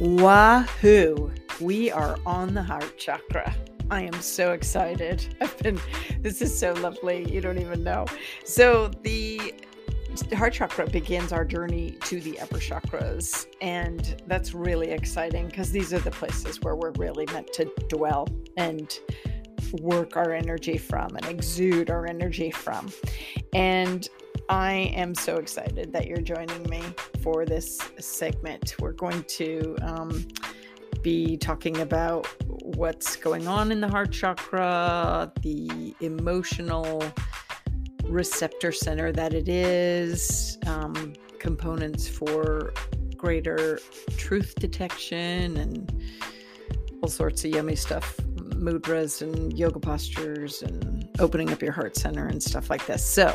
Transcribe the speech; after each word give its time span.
Wahoo! 0.00 1.30
We 1.60 1.90
are 1.90 2.18
on 2.24 2.54
the 2.54 2.62
heart 2.62 2.96
chakra. 2.96 3.54
I 3.90 4.00
am 4.00 4.18
so 4.22 4.52
excited. 4.52 5.36
I've 5.42 5.58
been, 5.58 5.78
this 6.20 6.40
is 6.40 6.58
so 6.58 6.72
lovely. 6.72 7.30
You 7.30 7.42
don't 7.42 7.58
even 7.58 7.84
know. 7.84 8.06
So, 8.42 8.90
the 9.02 9.52
heart 10.34 10.54
chakra 10.54 10.86
begins 10.86 11.34
our 11.34 11.44
journey 11.44 11.98
to 12.04 12.18
the 12.22 12.40
upper 12.40 12.56
chakras. 12.56 13.46
And 13.60 14.22
that's 14.26 14.54
really 14.54 14.90
exciting 14.90 15.48
because 15.48 15.70
these 15.70 15.92
are 15.92 15.98
the 15.98 16.10
places 16.10 16.62
where 16.62 16.76
we're 16.76 16.92
really 16.92 17.26
meant 17.26 17.52
to 17.52 17.70
dwell 17.90 18.26
and 18.56 18.98
work 19.82 20.16
our 20.16 20.32
energy 20.32 20.78
from 20.78 21.14
and 21.14 21.26
exude 21.26 21.90
our 21.90 22.06
energy 22.06 22.50
from. 22.50 22.90
And 23.52 24.08
I 24.50 24.90
am 24.96 25.14
so 25.14 25.36
excited 25.36 25.92
that 25.92 26.08
you're 26.08 26.20
joining 26.20 26.68
me 26.68 26.82
for 27.22 27.46
this 27.46 27.78
segment. 28.00 28.74
We're 28.80 28.90
going 28.90 29.22
to 29.22 29.76
um, 29.80 30.26
be 31.02 31.36
talking 31.36 31.78
about 31.82 32.26
what's 32.48 33.14
going 33.14 33.46
on 33.46 33.70
in 33.70 33.80
the 33.80 33.86
heart 33.86 34.10
chakra, 34.10 35.32
the 35.42 35.94
emotional 36.00 37.00
receptor 38.06 38.72
center 38.72 39.12
that 39.12 39.34
it 39.34 39.48
is, 39.48 40.58
um, 40.66 41.12
components 41.38 42.08
for 42.08 42.74
greater 43.16 43.78
truth 44.16 44.56
detection, 44.56 45.58
and 45.58 46.02
all 47.02 47.08
sorts 47.08 47.44
of 47.44 47.52
yummy 47.52 47.76
stuff 47.76 48.16
mudras 48.16 49.22
and 49.22 49.56
yoga 49.56 49.78
postures 49.78 50.60
and 50.62 51.08
opening 51.20 51.50
up 51.50 51.62
your 51.62 51.72
heart 51.72 51.96
center 51.96 52.26
and 52.26 52.42
stuff 52.42 52.68
like 52.68 52.84
this. 52.86 53.06
So, 53.06 53.32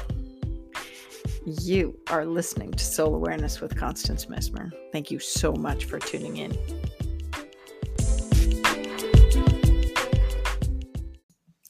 you 1.45 1.97
are 2.09 2.25
listening 2.25 2.71
to 2.71 2.83
Soul 2.83 3.13
Awareness 3.13 3.61
with 3.61 3.77
Constance 3.77 4.25
Messmer. 4.25 4.71
Thank 4.91 5.11
you 5.11 5.19
so 5.19 5.53
much 5.53 5.85
for 5.85 5.99
tuning 5.99 6.37
in. 6.37 6.57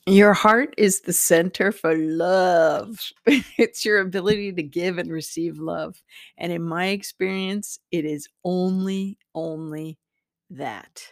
Your 0.07 0.33
heart 0.33 0.73
is 0.77 1.01
the 1.01 1.11
center 1.11 1.71
for 1.71 1.95
love. 1.95 2.99
It's 3.57 3.83
your 3.83 3.99
ability 3.99 4.53
to 4.53 4.63
give 4.63 4.97
and 4.97 5.11
receive 5.11 5.57
love. 5.57 6.01
And 6.37 6.51
in 6.51 6.63
my 6.63 6.87
experience, 6.87 7.79
it 7.91 8.05
is 8.05 8.29
only, 8.45 9.17
only 9.33 9.97
that. 10.51 11.11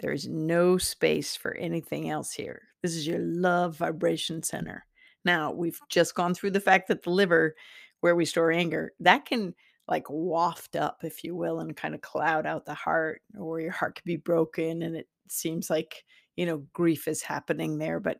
There 0.00 0.12
is 0.12 0.28
no 0.28 0.76
space 0.76 1.34
for 1.34 1.54
anything 1.54 2.10
else 2.10 2.32
here. 2.32 2.62
This 2.82 2.94
is 2.94 3.06
your 3.06 3.20
love 3.20 3.76
vibration 3.76 4.42
center. 4.42 4.84
Now, 5.24 5.50
we've 5.50 5.80
just 5.88 6.14
gone 6.14 6.34
through 6.34 6.52
the 6.52 6.60
fact 6.60 6.88
that 6.88 7.02
the 7.02 7.10
liver 7.10 7.56
where 8.00 8.16
we 8.16 8.24
store 8.24 8.52
anger, 8.52 8.92
that 9.00 9.24
can 9.24 9.54
like 9.88 10.06
waft 10.08 10.76
up, 10.76 10.98
if 11.04 11.22
you 11.22 11.36
will, 11.36 11.60
and 11.60 11.76
kind 11.76 11.94
of 11.94 12.00
cloud 12.00 12.46
out 12.46 12.66
the 12.66 12.74
heart, 12.74 13.22
or 13.38 13.60
your 13.60 13.72
heart 13.72 13.96
could 13.96 14.04
be 14.04 14.16
broken 14.16 14.82
and 14.82 14.96
it 14.96 15.08
seems 15.28 15.70
like, 15.70 16.04
you 16.36 16.46
know, 16.46 16.64
grief 16.72 17.08
is 17.08 17.22
happening 17.22 17.78
there. 17.78 18.00
But 18.00 18.18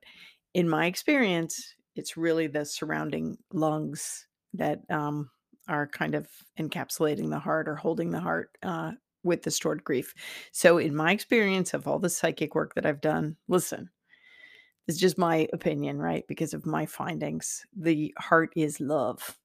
in 0.55 0.69
my 0.69 0.87
experience, 0.87 1.75
it's 1.97 2.17
really 2.17 2.47
the 2.47 2.65
surrounding 2.65 3.39
lungs 3.53 4.27
that 4.55 4.81
um, 4.91 5.31
are 5.69 5.87
kind 5.87 6.15
of 6.15 6.29
encapsulating 6.59 7.31
the 7.31 7.39
heart 7.39 7.69
or 7.69 7.75
holding 7.75 8.11
the 8.11 8.21
heart 8.21 8.51
uh, 8.63 8.93
with 9.25 9.43
the 9.43 9.51
stored 9.51 9.83
grief. 9.85 10.15
So, 10.53 10.79
in 10.79 10.95
my 10.95 11.13
experience 11.13 11.75
of 11.75 11.89
all 11.89 11.99
the 11.99 12.09
psychic 12.09 12.55
work 12.55 12.75
that 12.75 12.87
I've 12.87 13.01
done, 13.01 13.37
listen, 13.49 13.91
it's 14.87 14.99
just 14.99 15.19
my 15.19 15.49
opinion, 15.53 15.99
right? 15.99 16.25
Because 16.29 16.55
of 16.55 16.65
my 16.65 16.87
findings, 16.87 17.67
the 17.77 18.15
heart 18.19 18.53
is 18.55 18.81
love. 18.81 19.37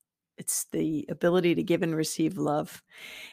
It's 0.42 0.66
the 0.72 1.06
ability 1.08 1.54
to 1.54 1.62
give 1.62 1.84
and 1.84 1.96
receive 1.96 2.36
love. 2.36 2.82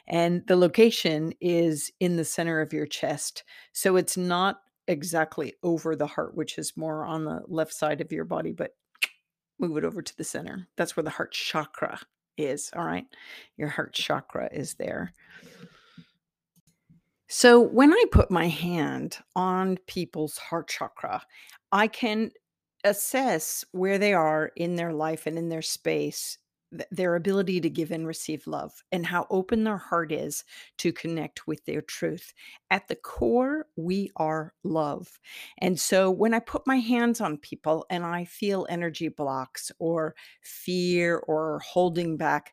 And 0.06 0.46
the 0.46 0.56
location 0.56 1.32
is 1.40 1.90
in 2.00 2.16
the 2.16 2.24
center 2.24 2.60
of 2.60 2.74
your 2.74 2.84
chest. 2.84 3.44
So 3.72 3.96
it's 3.96 4.18
not 4.18 4.60
exactly 4.88 5.54
over 5.62 5.96
the 5.96 6.06
heart, 6.06 6.36
which 6.36 6.58
is 6.58 6.76
more 6.76 7.06
on 7.06 7.24
the 7.24 7.40
left 7.46 7.72
side 7.72 8.02
of 8.02 8.12
your 8.12 8.26
body, 8.26 8.52
but 8.52 8.72
move 9.58 9.78
it 9.78 9.84
over 9.84 10.02
to 10.02 10.16
the 10.18 10.24
center. 10.24 10.68
That's 10.76 10.98
where 10.98 11.02
the 11.02 11.08
heart 11.08 11.32
chakra 11.32 11.98
is. 12.36 12.70
All 12.76 12.84
right. 12.84 13.06
Your 13.56 13.68
heart 13.68 13.94
chakra 13.94 14.50
is 14.52 14.74
there. 14.74 15.14
So 17.26 17.58
when 17.58 17.90
I 17.90 18.04
put 18.12 18.30
my 18.30 18.48
hand 18.48 19.16
on 19.34 19.78
people's 19.86 20.36
heart 20.36 20.68
chakra, 20.68 21.22
I 21.72 21.86
can 21.86 22.32
assess 22.84 23.64
where 23.72 23.96
they 23.96 24.12
are 24.12 24.52
in 24.56 24.76
their 24.76 24.92
life 24.92 25.26
and 25.26 25.38
in 25.38 25.48
their 25.48 25.62
space 25.62 26.36
their 26.90 27.16
ability 27.16 27.60
to 27.60 27.70
give 27.70 27.90
and 27.90 28.06
receive 28.06 28.46
love 28.46 28.82
and 28.92 29.06
how 29.06 29.26
open 29.30 29.64
their 29.64 29.78
heart 29.78 30.12
is 30.12 30.44
to 30.78 30.92
connect 30.92 31.46
with 31.46 31.64
their 31.64 31.80
truth. 31.80 32.34
At 32.70 32.88
the 32.88 32.96
core, 32.96 33.66
we 33.76 34.10
are 34.16 34.52
love. 34.64 35.18
And 35.58 35.80
so 35.80 36.10
when 36.10 36.34
I 36.34 36.40
put 36.40 36.66
my 36.66 36.76
hands 36.76 37.20
on 37.20 37.38
people 37.38 37.86
and 37.90 38.04
I 38.04 38.24
feel 38.24 38.66
energy 38.68 39.08
blocks 39.08 39.72
or 39.78 40.14
fear 40.42 41.18
or 41.26 41.60
holding 41.60 42.16
back, 42.16 42.52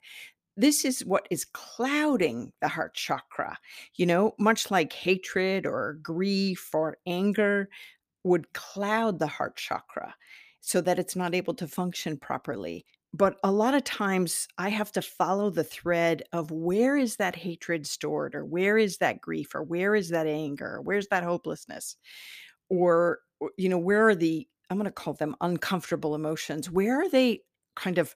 this 0.58 0.86
is 0.86 1.04
what 1.04 1.28
is 1.30 1.46
clouding 1.46 2.54
the 2.62 2.70
heart 2.70 2.94
chakra. 2.94 3.58
You 3.96 4.06
know, 4.06 4.36
much 4.40 4.72
like 4.72 4.94
hatred 4.94 5.66
or 5.66 6.00
grief 6.02 6.70
or 6.74 6.98
anger 7.06 7.70
would 8.24 8.54
cloud 8.54 9.20
the 9.20 9.28
heart 9.28 9.58
chakra 9.58 10.16
so 10.62 10.82
that 10.82 10.98
it's 10.98 11.16
not 11.16 11.36
able 11.36 11.54
to 11.54 11.68
function 11.68 12.18
properly 12.18 12.86
but 13.18 13.38
a 13.44 13.52
lot 13.52 13.74
of 13.74 13.86
times 13.86 14.46
I 14.58 14.70
have 14.70 14.92
to 14.94 15.02
follow 15.02 15.50
the 15.50 15.64
thread 15.64 16.24
of 16.34 16.52
where 16.52 16.98
is 16.98 17.16
that 17.16 17.36
hatred 17.36 17.88
stored 17.88 18.36
or 18.36 18.44
where 18.44 18.78
is 18.78 18.98
that 18.98 19.22
grief 19.22 19.56
or 19.56 19.64
where 19.64 19.96
is 19.96 20.10
that 20.10 20.28
anger 20.28 20.76
or 20.76 20.82
where's 20.82 21.08
that 21.08 21.24
hopelessness? 21.24 21.96
Or 22.70 23.20
you 23.58 23.70
know 23.70 23.78
where 23.78 24.10
are 24.10 24.16
the 24.16 24.46
I'm 24.70 24.78
going 24.78 24.86
to 24.86 24.92
call 24.92 25.14
them 25.14 25.36
uncomfortable 25.40 26.16
emotions 26.16 26.70
where 26.70 27.00
are 27.02 27.10
they 27.10 27.42
kind 27.76 28.00
of 28.00 28.16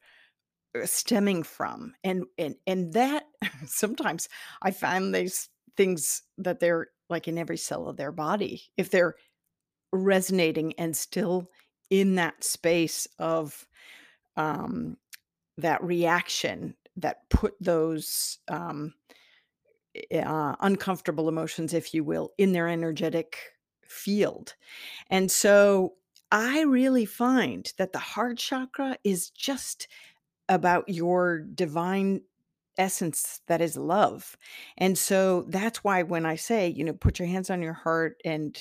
uh, 0.77 0.85
stemming 0.85 1.43
from? 1.43 1.93
And 2.03 2.25
and 2.37 2.55
and 2.67 2.91
that 2.93 3.23
sometimes 3.67 4.27
I 4.61 4.71
find 4.71 5.15
these 5.15 5.47
things 5.77 6.23
that 6.39 6.59
they're 6.59 6.87
like 7.09 7.29
in 7.29 7.37
every 7.37 7.57
cell 7.57 7.87
of 7.87 7.95
their 7.95 8.11
body 8.11 8.63
if 8.75 8.91
they're 8.91 9.15
resonating 9.93 10.73
and 10.73 10.95
still 10.95 11.47
in 11.89 12.15
that 12.15 12.43
space 12.43 13.07
of 13.17 13.65
um, 14.39 14.95
that 15.57 15.83
reaction 15.83 16.75
that 16.95 17.29
put 17.29 17.53
those 17.59 18.39
um, 18.47 18.93
uh, 20.15 20.55
uncomfortable 20.61 21.27
emotions, 21.27 21.73
if 21.73 21.93
you 21.93 22.05
will, 22.05 22.31
in 22.37 22.53
their 22.53 22.69
energetic 22.69 23.37
field. 23.85 24.55
And 25.09 25.29
so 25.29 25.95
I 26.31 26.61
really 26.61 27.05
find 27.05 27.71
that 27.77 27.91
the 27.91 27.99
heart 27.99 28.37
chakra 28.37 28.97
is 29.03 29.29
just 29.29 29.87
about 30.47 30.87
your 30.87 31.39
divine 31.39 32.21
essence 32.77 33.41
that 33.47 33.59
is 33.59 33.75
love. 33.75 34.37
And 34.77 34.97
so 34.97 35.45
that's 35.49 35.83
why 35.83 36.03
when 36.03 36.25
I 36.25 36.37
say, 36.37 36.69
you 36.69 36.85
know, 36.85 36.93
put 36.93 37.19
your 37.19 37.27
hands 37.27 37.49
on 37.49 37.61
your 37.61 37.73
heart 37.73 38.21
and 38.23 38.57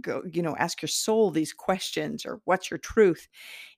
go 0.00 0.22
you 0.30 0.42
know 0.42 0.56
ask 0.58 0.82
your 0.82 0.88
soul 0.88 1.30
these 1.30 1.52
questions 1.52 2.26
or 2.26 2.40
what's 2.44 2.70
your 2.70 2.78
truth 2.78 3.28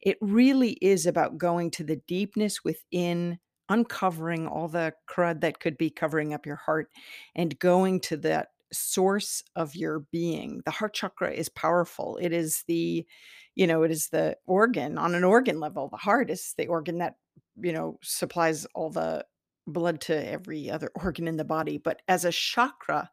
it 0.00 0.16
really 0.20 0.72
is 0.80 1.06
about 1.06 1.38
going 1.38 1.70
to 1.70 1.84
the 1.84 2.00
deepness 2.08 2.64
within 2.64 3.38
uncovering 3.68 4.46
all 4.46 4.68
the 4.68 4.92
crud 5.10 5.40
that 5.40 5.60
could 5.60 5.76
be 5.76 5.90
covering 5.90 6.32
up 6.32 6.46
your 6.46 6.56
heart 6.56 6.88
and 7.34 7.58
going 7.58 8.00
to 8.00 8.16
that 8.16 8.48
source 8.72 9.42
of 9.54 9.74
your 9.76 10.00
being. 10.12 10.60
The 10.64 10.70
heart 10.70 10.94
chakra 10.94 11.32
is 11.32 11.48
powerful 11.48 12.18
it 12.20 12.32
is 12.32 12.64
the 12.66 13.06
you 13.54 13.66
know 13.66 13.82
it 13.82 13.90
is 13.90 14.08
the 14.08 14.36
organ 14.46 14.98
on 14.98 15.14
an 15.14 15.24
organ 15.24 15.60
level 15.60 15.88
the 15.88 15.96
heart 15.96 16.30
is 16.30 16.54
the 16.58 16.66
organ 16.66 16.98
that 16.98 17.14
you 17.60 17.72
know 17.72 17.98
supplies 18.02 18.66
all 18.74 18.90
the 18.90 19.24
blood 19.66 20.00
to 20.02 20.30
every 20.30 20.70
other 20.70 20.90
organ 20.96 21.28
in 21.28 21.36
the 21.36 21.44
body 21.44 21.78
but 21.78 22.02
as 22.08 22.24
a 22.24 22.32
chakra 22.32 23.10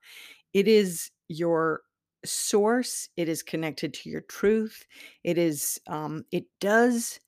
it 0.53 0.67
is 0.67 1.11
your 1.27 1.81
source 2.25 3.09
it 3.17 3.29
is 3.29 3.43
connected 3.43 3.93
to 3.93 4.09
your 4.09 4.21
truth 4.21 4.85
it 5.23 5.37
is 5.37 5.79
um 5.87 6.23
it 6.31 6.45
does 6.59 7.19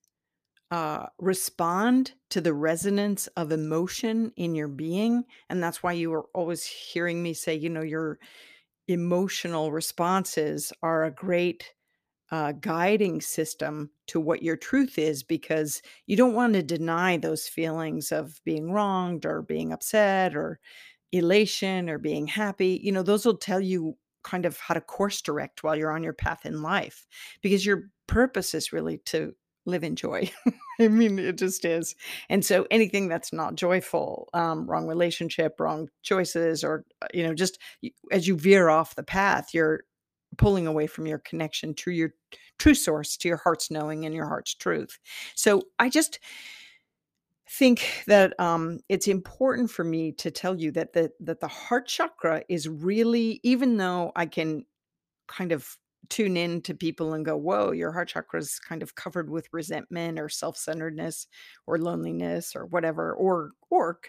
uh 0.71 1.05
respond 1.19 2.13
to 2.29 2.41
the 2.41 2.53
resonance 2.53 3.27
of 3.37 3.51
emotion 3.51 4.31
in 4.37 4.55
your 4.55 4.67
being 4.67 5.23
and 5.49 5.61
that's 5.61 5.83
why 5.83 5.91
you 5.91 6.13
are 6.13 6.25
always 6.33 6.65
hearing 6.65 7.21
me 7.21 7.33
say 7.33 7.53
you 7.55 7.69
know 7.69 7.81
your 7.81 8.19
emotional 8.87 9.71
responses 9.71 10.71
are 10.83 11.05
a 11.05 11.11
great 11.11 11.73
uh, 12.31 12.51
guiding 12.53 13.21
system 13.21 13.89
to 14.07 14.19
what 14.19 14.41
your 14.43 14.57
truth 14.57 14.97
is 14.97 15.23
because 15.23 15.81
you 16.07 16.17
don't 16.17 16.33
want 16.33 16.53
to 16.53 16.63
deny 16.63 17.17
those 17.17 17.47
feelings 17.47 18.11
of 18.11 18.41
being 18.43 18.71
wronged 18.71 19.25
or 19.25 19.43
being 19.43 19.71
upset 19.71 20.35
or 20.35 20.59
elation 21.11 21.89
or 21.89 21.99
being 21.99 22.27
happy 22.27 22.79
you 22.83 22.91
know 22.91 23.03
those 23.03 23.25
will 23.25 23.37
tell 23.37 23.61
you 23.61 23.95
kind 24.25 24.45
of 24.45 24.59
how 24.59 24.73
to 24.73 24.81
course 24.81 25.21
direct 25.21 25.63
while 25.63 25.75
you're 25.75 25.91
on 25.91 26.03
your 26.03 26.13
path 26.13 26.45
in 26.45 26.61
life 26.61 27.07
because 27.41 27.65
your 27.65 27.83
purpose 28.07 28.53
is 28.53 28.73
really 28.73 28.97
to 29.05 29.33
live 29.65 29.83
in 29.83 29.95
joy. 29.95 30.29
I 30.79 30.87
mean, 30.87 31.17
it 31.17 31.37
just 31.37 31.63
is. 31.63 31.95
And 32.29 32.43
so 32.43 32.67
anything 32.69 33.07
that's 33.07 33.31
not 33.31 33.55
joyful, 33.55 34.27
um, 34.33 34.69
wrong 34.69 34.87
relationship, 34.87 35.59
wrong 35.59 35.87
choices, 36.03 36.63
or, 36.63 36.85
uh, 37.01 37.07
you 37.13 37.23
know, 37.23 37.33
just 37.33 37.57
as 38.11 38.27
you 38.27 38.35
veer 38.35 38.69
off 38.69 38.95
the 38.95 39.03
path, 39.03 39.53
you're 39.53 39.83
pulling 40.37 40.67
away 40.67 40.87
from 40.87 41.07
your 41.07 41.19
connection 41.19 41.73
to 41.75 41.91
your 41.91 42.13
true 42.59 42.73
source, 42.73 43.15
to 43.17 43.27
your 43.27 43.37
heart's 43.37 43.71
knowing 43.71 44.05
and 44.05 44.13
your 44.13 44.27
heart's 44.27 44.53
truth. 44.53 44.99
So 45.35 45.61
I 45.79 45.89
just 45.89 46.19
think 47.49 48.03
that 48.07 48.37
um, 48.39 48.79
it's 48.89 49.07
important 49.07 49.69
for 49.71 49.83
me 49.83 50.11
to 50.13 50.31
tell 50.31 50.59
you 50.59 50.71
that 50.71 50.93
the 50.93 51.11
that 51.21 51.39
the 51.39 51.47
heart 51.47 51.87
chakra 51.87 52.43
is 52.49 52.67
really, 52.67 53.39
even 53.43 53.77
though 53.77 54.11
I 54.15 54.25
can 54.25 54.65
kind 55.27 55.51
of 55.51 55.77
tune 56.09 56.37
in 56.37 56.61
to 56.63 56.73
people 56.75 57.13
and 57.13 57.25
go, 57.25 57.37
"Whoa, 57.37 57.71
your 57.71 57.91
heart 57.91 58.09
chakra 58.09 58.39
is 58.39 58.59
kind 58.59 58.83
of 58.83 58.95
covered 58.95 59.29
with 59.29 59.47
resentment 59.53 60.19
or 60.19 60.29
self-centeredness 60.29 61.27
or 61.67 61.77
loneliness 61.77 62.55
or 62.55 62.65
whatever." 62.65 63.13
Or 63.13 63.51
or 63.69 63.99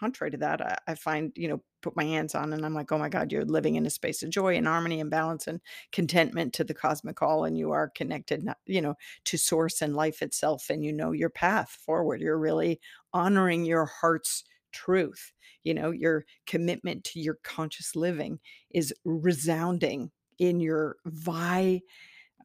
contrary 0.00 0.30
to 0.30 0.36
that, 0.38 0.60
I, 0.62 0.78
I 0.88 0.94
find, 0.94 1.32
you 1.36 1.48
know, 1.48 1.62
put 1.82 1.96
my 1.96 2.04
hands 2.04 2.34
on 2.34 2.52
and 2.52 2.64
I'm 2.64 2.74
like, 2.74 2.92
"Oh 2.92 2.98
my 2.98 3.08
God, 3.08 3.32
you're 3.32 3.44
living 3.44 3.76
in 3.76 3.86
a 3.86 3.90
space 3.90 4.22
of 4.22 4.30
joy 4.30 4.56
and 4.56 4.66
harmony 4.66 5.00
and 5.00 5.10
balance 5.10 5.46
and 5.46 5.60
contentment 5.92 6.52
to 6.54 6.64
the 6.64 6.74
cosmic 6.74 7.22
all, 7.22 7.44
and 7.44 7.58
you 7.58 7.70
are 7.72 7.88
connected, 7.90 8.46
you 8.66 8.80
know, 8.82 8.94
to 9.24 9.38
source 9.38 9.82
and 9.82 9.94
life 9.96 10.22
itself, 10.22 10.70
and 10.70 10.84
you 10.84 10.92
know 10.92 11.12
your 11.12 11.30
path 11.30 11.70
forward. 11.70 12.20
You're 12.20 12.38
really 12.38 12.80
honoring 13.12 13.64
your 13.64 13.86
heart's 13.86 14.44
truth. 14.72 15.32
You 15.64 15.74
know, 15.74 15.90
your 15.90 16.24
commitment 16.46 17.04
to 17.04 17.20
your 17.20 17.38
conscious 17.42 17.94
living 17.96 18.40
is 18.70 18.94
resounding 19.04 20.10
in 20.40 20.58
your 20.58 20.96
vi 21.04 21.80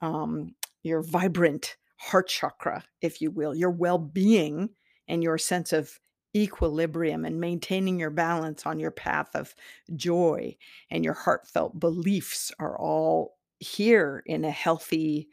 um, 0.01 0.53
your 0.83 1.01
vibrant 1.01 1.77
heart 1.97 2.27
chakra, 2.27 2.83
if 3.01 3.21
you 3.21 3.31
will, 3.31 3.56
your 3.56 3.71
well-being 3.71 4.69
and 5.07 5.24
your 5.24 5.38
sense 5.38 5.74
of 5.74 6.00
equilibrium 6.36 7.25
and 7.25 7.39
maintaining 7.39 7.97
your 8.00 8.09
balance 8.09 8.65
on 8.65 8.77
your 8.77 8.92
path 8.92 9.30
of 9.33 9.56
joy 9.95 10.56
and 10.92 11.03
your 11.03 11.13
heartfelt 11.13 11.80
beliefs 11.80 12.51
are 12.59 12.77
all 12.77 13.38
here 13.59 14.21
in 14.25 14.44
a 14.44 14.51
healthy 14.51 15.30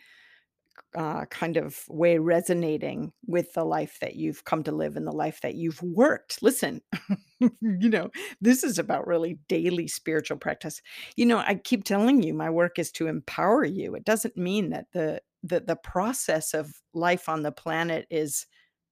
uh, 0.94 1.24
kind 1.26 1.56
of 1.56 1.84
way 1.88 2.18
resonating 2.18 3.12
with 3.26 3.52
the 3.54 3.64
life 3.64 3.98
that 4.00 4.16
you've 4.16 4.44
come 4.44 4.62
to 4.64 4.72
live 4.72 4.96
and 4.96 5.06
the 5.06 5.12
life 5.12 5.40
that 5.40 5.54
you've 5.54 5.82
worked. 5.82 6.42
Listen, 6.42 6.82
you 7.40 7.88
know, 7.88 8.10
this 8.40 8.62
is 8.62 8.78
about 8.78 9.06
really 9.06 9.38
daily 9.48 9.88
spiritual 9.88 10.36
practice. 10.36 10.82
You 11.16 11.26
know, 11.26 11.38
I 11.38 11.54
keep 11.56 11.84
telling 11.84 12.22
you 12.22 12.34
my 12.34 12.50
work 12.50 12.78
is 12.78 12.92
to 12.92 13.06
empower 13.06 13.64
you. 13.64 13.94
It 13.94 14.04
doesn't 14.04 14.36
mean 14.36 14.70
that 14.70 14.86
the 14.92 15.20
the 15.42 15.60
the 15.60 15.76
process 15.76 16.54
of 16.54 16.80
life 16.94 17.28
on 17.28 17.42
the 17.42 17.52
planet 17.52 18.06
is 18.10 18.46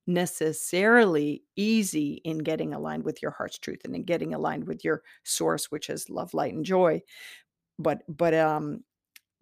necessarily 0.06 1.44
easy 1.56 2.14
in 2.24 2.38
getting 2.38 2.74
aligned 2.74 3.04
with 3.04 3.22
your 3.22 3.30
heart's 3.30 3.58
truth 3.58 3.80
and 3.84 3.94
in 3.94 4.02
getting 4.02 4.34
aligned 4.34 4.66
with 4.66 4.84
your 4.84 5.02
source 5.24 5.70
which 5.70 5.88
is 5.88 6.10
love 6.10 6.34
light 6.34 6.52
and 6.52 6.64
joy 6.64 7.00
but 7.78 8.02
but 8.08 8.34
um 8.34 8.82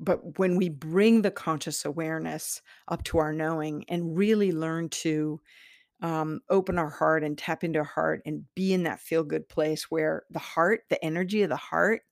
but 0.00 0.39
when 0.39 0.56
we 0.56 0.69
bring 0.69 1.23
the 1.23 1.31
conscious 1.31 1.85
awareness 1.85 2.62
up 2.89 3.03
to 3.05 3.19
our 3.19 3.33
knowing 3.33 3.85
and 3.89 4.17
really 4.17 4.53
learn 4.53 4.89
to 4.89 5.41
um, 6.00 6.41
open 6.49 6.79
our 6.79 6.91
heart 6.91 7.25
and 7.25 7.37
tap 7.37 7.65
into 7.65 7.81
our 7.81 7.85
heart 7.85 8.23
and 8.25 8.45
be 8.55 8.73
in 8.73 8.85
that 8.85 9.00
feel 9.00 9.25
good 9.25 9.49
place 9.49 9.91
where 9.91 10.23
the 10.31 10.39
heart, 10.39 10.83
the 10.91 11.05
energy 11.05 11.43
of 11.43 11.49
the 11.49 11.56
heart, 11.56 12.03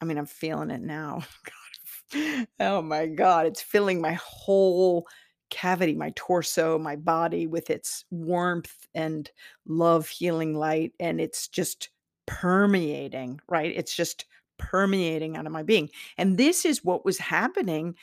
I 0.00 0.04
mean, 0.04 0.18
I'm 0.18 0.26
feeling 0.26 0.70
it 0.70 0.82
now. 0.82 1.22
God. 2.12 2.46
Oh 2.60 2.82
my 2.82 3.06
God. 3.06 3.46
It's 3.46 3.62
filling 3.62 4.00
my 4.00 4.12
whole 4.14 5.06
cavity, 5.48 5.94
my 5.94 6.12
torso, 6.16 6.78
my 6.78 6.96
body 6.96 7.46
with 7.46 7.70
its 7.70 8.04
warmth 8.10 8.86
and 8.94 9.30
love, 9.66 10.08
healing 10.08 10.54
light. 10.54 10.92
And 11.00 11.20
it's 11.20 11.48
just 11.48 11.90
permeating, 12.26 13.40
right? 13.48 13.72
It's 13.74 13.94
just 13.94 14.26
permeating 14.70 15.36
out 15.36 15.46
of 15.46 15.52
my 15.52 15.62
being. 15.62 15.90
And 16.16 16.38
this 16.38 16.64
is 16.64 16.84
what 16.84 17.04
was 17.04 17.18
happening 17.18 17.94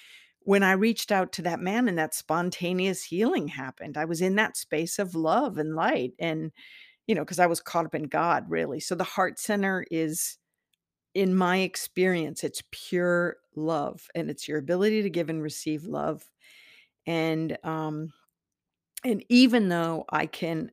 when 0.41 0.63
I 0.63 0.71
reached 0.73 1.11
out 1.11 1.31
to 1.33 1.41
that 1.43 1.59
man 1.59 1.87
and 1.87 1.97
that 1.97 2.15
spontaneous 2.15 3.03
healing 3.03 3.47
happened. 3.47 3.97
I 3.97 4.05
was 4.05 4.21
in 4.21 4.35
that 4.35 4.57
space 4.57 4.99
of 4.99 5.15
love 5.15 5.57
and 5.57 5.75
light. 5.75 6.13
And, 6.19 6.51
you 7.07 7.15
know, 7.15 7.21
because 7.21 7.39
I 7.39 7.47
was 7.47 7.59
caught 7.61 7.85
up 7.85 7.95
in 7.95 8.03
God, 8.03 8.45
really. 8.49 8.79
So 8.79 8.95
the 8.95 9.03
heart 9.03 9.39
center 9.39 9.85
is 9.91 10.37
in 11.13 11.35
my 11.35 11.57
experience, 11.57 12.43
it's 12.43 12.63
pure 12.71 13.37
love 13.55 14.07
and 14.15 14.29
it's 14.29 14.47
your 14.47 14.57
ability 14.59 15.01
to 15.01 15.09
give 15.09 15.29
and 15.29 15.41
receive 15.41 15.83
love. 15.83 16.23
And 17.05 17.57
um 17.63 18.13
and 19.03 19.23
even 19.29 19.69
though 19.69 20.05
I 20.09 20.25
can 20.25 20.71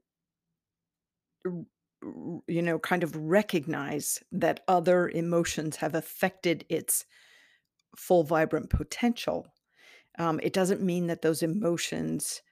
you 2.47 2.63
know 2.63 2.79
kind 2.79 3.03
of 3.03 3.15
recognize 3.17 4.23
that 4.33 4.61
other 4.69 5.09
emotions 5.09 5.77
have 5.77 5.95
affected 5.95 6.65
its 6.69 7.05
full 7.97 8.25
vibrant 8.25 8.71
potential, 8.71 9.47
um, 10.19 10.41
it 10.43 10.53
doesn't 10.53 10.83
mean 10.83 11.07
that 11.07 11.23
those 11.23 11.43
emotions 11.43 12.43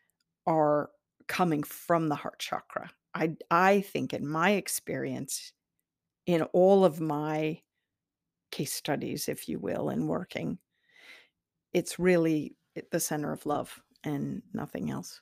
are 0.47 0.91
coming 1.29 1.62
from 1.62 2.09
the 2.09 2.15
heart 2.15 2.39
chakra. 2.39 2.91
I 3.15 3.37
I 3.51 3.81
think 3.81 4.12
in 4.12 4.27
my 4.27 4.53
experience, 4.53 5.53
in 6.27 6.43
all 6.53 6.85
of 6.85 7.01
my 7.01 7.61
case 8.51 8.73
studies, 8.73 9.29
if 9.29 9.49
you 9.49 9.59
will, 9.59 9.91
in 9.91 10.06
working, 10.06 10.59
it's 11.73 11.99
really 11.99 12.56
the 12.91 13.01
center 13.01 13.33
of 13.33 13.47
love 13.47 13.81
and 14.05 14.43
nothing 14.53 14.91
else. 14.91 15.21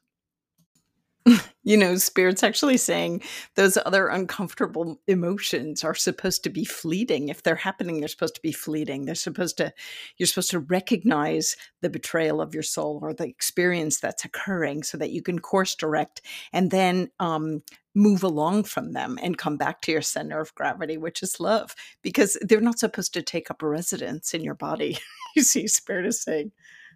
You 1.64 1.76
know, 1.76 1.94
spirit's 1.97 2.43
actually 2.43 2.76
saying 2.76 3.23
those 3.55 3.79
other 3.87 4.09
uncomfortable 4.09 5.00
emotions 5.06 5.85
are 5.85 5.94
supposed 5.94 6.43
to 6.44 6.50
be 6.50 6.64
fleeting. 6.64 7.29
If 7.29 7.43
they're 7.43 7.55
happening, 7.55 8.00
they're 8.00 8.09
supposed 8.09 8.35
to 8.35 8.43
be 8.43 8.50
fleeting. 8.50 9.05
They're 9.05 9.14
supposed 9.14 9.59
to, 9.59 9.73
you're 10.19 10.26
supposed 10.26 10.50
to 10.50 10.59
recognize 10.59 11.56
the 11.81 11.91
betrayal 11.91 12.41
of 12.41 12.53
your 12.53 12.64
soul 12.64 12.99
or 13.00 13.14
the 13.14 13.29
experience 13.29 14.00
that's 14.00 14.25
occurring 14.25 14.82
so 14.82 14.99
that 14.99 15.12
you 15.12 15.23
can 15.23 15.38
course 15.38 15.76
direct 15.76 16.20
and 16.53 16.73
then 16.73 17.11
um, 17.20 17.62
move 17.94 18.25
along 18.25 18.65
from 18.65 18.93
them 18.93 19.19
and 19.23 19.38
come 19.38 19.56
back 19.56 19.82
to 19.82 19.93
your 19.93 20.03
center 20.03 20.41
of 20.41 20.55
gravity, 20.56 20.97
which 20.97 21.23
is 21.23 21.38
love, 21.38 21.76
because 22.03 22.37
they're 22.41 22.61
not 22.61 22.79
supposed 22.79 23.15
to 23.15 23.23
take 23.23 23.50
up 23.50 23.62
residence 23.62 24.35
in 24.35 24.43
your 24.43 24.55
body. 24.55 24.99
you 25.37 25.43
see, 25.43 25.69
spirit 25.69 26.06
is 26.06 26.20
saying, 26.20 26.50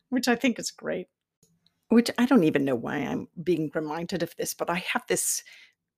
which 0.08 0.26
I 0.26 0.34
think 0.34 0.58
is 0.58 0.70
great. 0.70 1.06
Which 1.90 2.10
I 2.18 2.26
don't 2.26 2.44
even 2.44 2.64
know 2.64 2.74
why 2.74 2.96
I'm 2.96 3.28
being 3.42 3.70
reminded 3.74 4.22
of 4.22 4.34
this, 4.36 4.54
but 4.54 4.68
I 4.68 4.76
have 4.92 5.04
this 5.08 5.42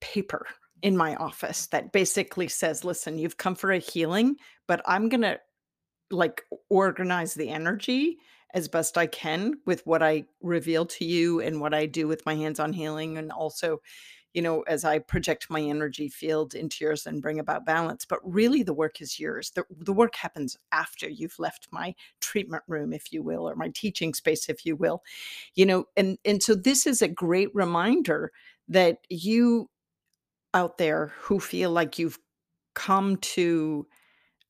paper 0.00 0.46
in 0.82 0.96
my 0.96 1.16
office 1.16 1.66
that 1.68 1.92
basically 1.92 2.48
says, 2.48 2.84
"Listen, 2.84 3.18
you've 3.18 3.38
come 3.38 3.54
for 3.54 3.72
a 3.72 3.78
healing, 3.78 4.36
but 4.66 4.82
I'm 4.86 5.08
gonna, 5.10 5.40
like, 6.10 6.44
organize 6.70 7.34
the 7.34 7.50
energy 7.50 8.18
as 8.54 8.68
best 8.68 8.98
I 8.98 9.06
can 9.06 9.60
with 9.66 9.86
what 9.86 10.02
I 10.02 10.26
reveal 10.42 10.86
to 10.86 11.04
you 11.06 11.40
and 11.40 11.60
what 11.60 11.74
I 11.74 11.86
do 11.86 12.08
with 12.08 12.26
my 12.26 12.34
hands-on 12.36 12.72
healing, 12.74 13.18
and 13.18 13.32
also, 13.32 13.80
you 14.38 14.42
know, 14.42 14.62
as 14.62 14.84
I 14.84 15.00
project 15.00 15.50
my 15.50 15.60
energy 15.60 16.08
field 16.08 16.54
into 16.54 16.84
yours 16.84 17.06
and 17.06 17.22
bring 17.22 17.40
about 17.40 17.66
balance, 17.66 18.04
but 18.04 18.20
really 18.22 18.62
the 18.62 18.74
work 18.82 19.00
is 19.00 19.18
yours. 19.18 19.50
The 19.50 19.64
the 19.88 19.92
work 19.92 20.14
happens 20.16 20.56
after 20.72 21.08
you've 21.08 21.38
left 21.38 21.68
my 21.72 21.94
treatment 22.20 22.62
room, 22.68 22.92
if 22.92 23.12
you 23.12 23.22
will, 23.22 23.48
or 23.48 23.56
my 23.56 23.70
teaching 23.74 24.14
space, 24.14 24.48
if 24.48 24.64
you 24.66 24.76
will 24.76 25.02
you 25.54 25.66
know 25.66 25.84
and 25.96 26.18
and 26.24 26.42
so 26.42 26.54
this 26.54 26.86
is 26.86 27.02
a 27.02 27.08
great 27.08 27.54
reminder 27.54 28.32
that 28.68 28.98
you 29.08 29.68
out 30.54 30.78
there 30.78 31.12
who 31.20 31.40
feel 31.40 31.70
like 31.70 31.98
you've 31.98 32.18
come 32.74 33.16
to 33.18 33.86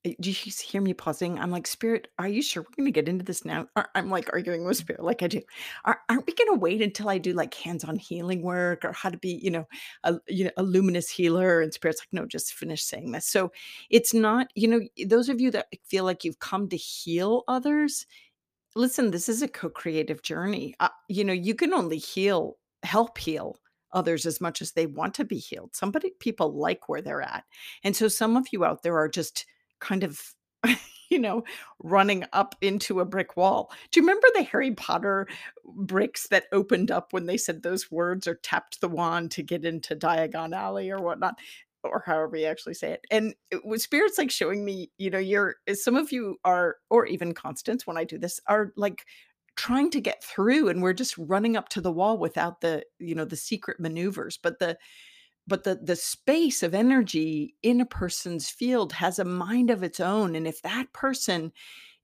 do 0.03 0.29
you 0.29 0.33
hear 0.33 0.81
me 0.81 0.93
pausing? 0.93 1.37
I'm 1.37 1.51
like, 1.51 1.67
Spirit, 1.67 2.07
are 2.17 2.27
you 2.27 2.41
sure 2.41 2.63
we're 2.63 2.75
going 2.75 2.85
to 2.85 2.91
get 2.91 3.09
into 3.09 3.25
this 3.25 3.43
now? 3.43 3.67
I'm 3.95 4.09
like 4.09 4.29
arguing 4.31 4.63
with 4.63 4.77
Spirit, 4.77 5.03
like 5.03 5.21
I 5.23 5.27
do. 5.27 5.41
Are, 5.83 5.99
aren't 6.07 6.25
we 6.25 6.33
going 6.33 6.53
to 6.53 6.59
wait 6.59 6.81
until 6.81 7.09
I 7.09 7.17
do 7.17 7.33
like 7.33 7.53
hands-on 7.53 7.97
healing 7.97 8.41
work 8.41 8.85
or 8.85 8.93
how 8.93 9.09
to 9.09 9.17
be, 9.17 9.39
you 9.43 9.51
know, 9.51 9.67
a, 10.03 10.15
you 10.27 10.45
know, 10.45 10.51
a 10.57 10.63
luminous 10.63 11.09
healer? 11.09 11.61
And 11.61 11.73
Spirit's 11.73 12.01
like, 12.01 12.13
no, 12.13 12.25
just 12.25 12.53
finish 12.53 12.83
saying 12.83 13.11
this. 13.11 13.27
So 13.27 13.51
it's 13.89 14.13
not, 14.13 14.47
you 14.55 14.67
know, 14.67 14.79
those 15.05 15.27
of 15.27 15.41
you 15.41 15.51
that 15.51 15.67
feel 15.85 16.05
like 16.05 16.23
you've 16.23 16.39
come 16.39 16.69
to 16.69 16.77
heal 16.77 17.43
others, 17.47 18.05
Listen, 18.75 19.11
this 19.11 19.27
is 19.27 19.41
a 19.41 19.47
co-creative 19.47 20.21
journey. 20.21 20.75
Uh, 20.79 20.89
you 21.07 21.23
know, 21.23 21.33
you 21.33 21.55
can 21.55 21.73
only 21.73 21.97
heal 21.97 22.57
help 22.83 23.17
heal 23.17 23.59
others 23.91 24.25
as 24.25 24.39
much 24.39 24.61
as 24.61 24.71
they 24.71 24.85
want 24.85 25.15
to 25.15 25.25
be 25.25 25.37
healed. 25.39 25.75
Somebody 25.75 26.11
people 26.19 26.55
like 26.55 26.87
where 26.87 27.01
they're 27.01 27.21
at. 27.21 27.45
And 27.83 27.95
so 27.95 28.07
some 28.07 28.37
of 28.37 28.47
you 28.51 28.63
out 28.63 28.83
there 28.83 28.97
are 28.97 29.09
just 29.09 29.45
kind 29.79 30.03
of 30.03 30.33
you 31.09 31.19
know, 31.19 31.43
running 31.79 32.25
up 32.33 32.55
into 32.61 32.99
a 32.99 33.05
brick 33.05 33.35
wall. 33.35 33.71
Do 33.91 33.99
you 33.99 34.05
remember 34.05 34.27
the 34.33 34.43
Harry 34.43 34.73
Potter 34.73 35.27
bricks 35.65 36.27
that 36.27 36.45
opened 36.51 36.91
up 36.91 37.13
when 37.13 37.25
they 37.25 37.37
said 37.37 37.61
those 37.61 37.91
words 37.91 38.27
or 38.27 38.35
tapped 38.35 38.81
the 38.81 38.87
wand 38.87 39.31
to 39.31 39.43
get 39.43 39.65
into 39.65 39.95
Diagon 39.95 40.55
Alley 40.55 40.91
or 40.91 41.01
whatnot? 41.01 41.39
Or 41.83 42.03
however 42.05 42.35
you 42.35 42.45
actually 42.45 42.73
say 42.73 42.91
it. 42.91 43.05
And 43.09 43.33
it 43.51 43.65
was 43.65 43.83
spirits 43.83 44.17
like 44.17 44.31
showing 44.31 44.65
me, 44.65 44.91
you 44.97 45.09
know, 45.09 45.17
you're 45.17 45.55
eh, 45.65 45.75
some 45.75 45.95
of 45.95 46.11
you 46.11 46.37
are, 46.43 46.75
or 46.89 47.05
even 47.05 47.33
Constance, 47.33 47.87
when 47.87 47.97
I 47.97 48.03
do 48.03 48.17
this, 48.17 48.39
are 48.47 48.73
like 48.75 49.05
trying 49.55 49.89
to 49.91 50.01
get 50.01 50.23
through 50.23 50.69
and 50.69 50.81
we're 50.81 50.93
just 50.93 51.17
running 51.17 51.57
up 51.57 51.69
to 51.69 51.81
the 51.81 51.91
wall 51.91 52.17
without 52.17 52.61
the 52.61 52.81
you 52.97 53.13
know 53.13 53.25
the 53.25 53.35
secret 53.35 53.77
maneuvers 53.77 54.39
but 54.41 54.57
the 54.57 54.77
but 55.49 55.63
the 55.63 55.75
the 55.81 55.95
space 55.95 56.63
of 56.63 56.73
energy 56.73 57.55
in 57.63 57.81
a 57.81 57.85
person's 57.85 58.49
field 58.49 58.93
has 58.93 59.19
a 59.19 59.25
mind 59.25 59.69
of 59.69 59.83
its 59.83 59.99
own 59.99 60.35
and 60.35 60.47
if 60.47 60.61
that 60.61 60.93
person 60.93 61.51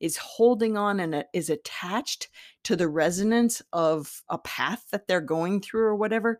is 0.01 0.17
holding 0.17 0.75
on 0.75 0.99
and 0.99 1.23
is 1.33 1.49
attached 1.49 2.27
to 2.63 2.75
the 2.75 2.89
resonance 2.89 3.61
of 3.71 4.23
a 4.29 4.37
path 4.39 4.85
that 4.91 5.07
they're 5.07 5.21
going 5.21 5.61
through 5.61 5.85
or 5.85 5.95
whatever 5.95 6.39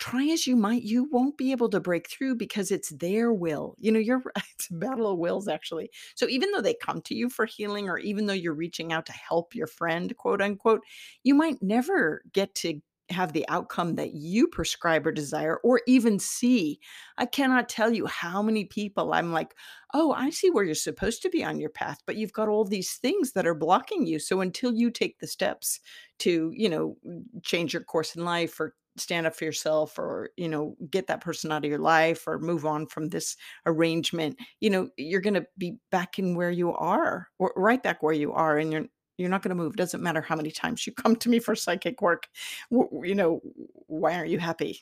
try 0.00 0.24
as 0.28 0.46
you 0.46 0.56
might, 0.56 0.82
you 0.82 1.08
won't 1.12 1.36
be 1.36 1.52
able 1.52 1.68
to 1.68 1.78
break 1.78 2.08
through 2.08 2.34
because 2.34 2.70
it's 2.70 2.88
their 2.88 3.32
will. 3.32 3.76
You 3.78 3.92
know, 3.92 3.98
you're 3.98 4.22
it's 4.54 4.70
a 4.70 4.74
battle 4.74 5.12
of 5.12 5.18
wills 5.18 5.46
actually. 5.46 5.90
So 6.16 6.26
even 6.28 6.50
though 6.50 6.62
they 6.62 6.74
come 6.74 7.02
to 7.02 7.14
you 7.14 7.28
for 7.28 7.46
healing, 7.46 7.88
or 7.88 7.98
even 7.98 8.26
though 8.26 8.32
you're 8.32 8.54
reaching 8.54 8.92
out 8.92 9.06
to 9.06 9.12
help 9.12 9.54
your 9.54 9.66
friend, 9.66 10.16
quote 10.16 10.40
unquote, 10.40 10.80
you 11.22 11.34
might 11.34 11.62
never 11.62 12.22
get 12.32 12.54
to 12.56 12.80
have 13.10 13.32
the 13.32 13.48
outcome 13.48 13.96
that 13.96 14.14
you 14.14 14.46
prescribe 14.46 15.06
or 15.06 15.12
desire 15.12 15.58
or 15.64 15.80
even 15.86 16.18
see. 16.18 16.80
I 17.18 17.26
cannot 17.26 17.68
tell 17.68 17.92
you 17.92 18.06
how 18.06 18.42
many 18.42 18.64
people 18.64 19.12
I'm 19.12 19.32
like, 19.32 19.54
oh, 19.94 20.12
I 20.12 20.30
see 20.30 20.50
where 20.50 20.64
you're 20.64 20.74
supposed 20.74 21.22
to 21.22 21.30
be 21.30 21.44
on 21.44 21.60
your 21.60 21.70
path, 21.70 21.98
but 22.06 22.16
you've 22.16 22.32
got 22.32 22.48
all 22.48 22.64
these 22.64 22.94
things 22.94 23.32
that 23.32 23.46
are 23.46 23.54
blocking 23.54 24.06
you. 24.06 24.18
So 24.18 24.40
until 24.40 24.72
you 24.74 24.90
take 24.90 25.18
the 25.18 25.26
steps 25.26 25.80
to, 26.20 26.52
you 26.54 26.68
know, 26.68 26.96
change 27.42 27.72
your 27.72 27.82
course 27.82 28.16
in 28.16 28.24
life 28.24 28.58
or 28.60 28.74
stand 28.96 29.26
up 29.26 29.34
for 29.34 29.44
yourself 29.44 29.98
or 29.98 30.30
you 30.36 30.48
know 30.48 30.76
get 30.90 31.06
that 31.06 31.20
person 31.20 31.52
out 31.52 31.64
of 31.64 31.70
your 31.70 31.78
life 31.78 32.26
or 32.26 32.38
move 32.38 32.66
on 32.66 32.86
from 32.86 33.08
this 33.08 33.36
arrangement 33.66 34.36
you 34.58 34.68
know 34.68 34.88
you're 34.96 35.20
going 35.20 35.34
to 35.34 35.46
be 35.56 35.76
back 35.90 36.18
in 36.18 36.34
where 36.34 36.50
you 36.50 36.72
are 36.74 37.28
or 37.38 37.52
right 37.56 37.82
back 37.82 38.02
where 38.02 38.12
you 38.12 38.32
are 38.32 38.58
and 38.58 38.72
you're 38.72 38.86
you're 39.20 39.30
not 39.30 39.42
going 39.42 39.56
to 39.56 39.62
move 39.62 39.76
doesn't 39.76 40.02
matter 40.02 40.20
how 40.20 40.36
many 40.36 40.50
times 40.50 40.86
you 40.86 40.92
come 40.92 41.14
to 41.16 41.28
me 41.28 41.38
for 41.38 41.54
psychic 41.54 42.00
work 42.00 42.28
you 42.70 43.14
know 43.14 43.40
why 43.86 44.14
aren't 44.14 44.30
you 44.30 44.38
happy 44.38 44.80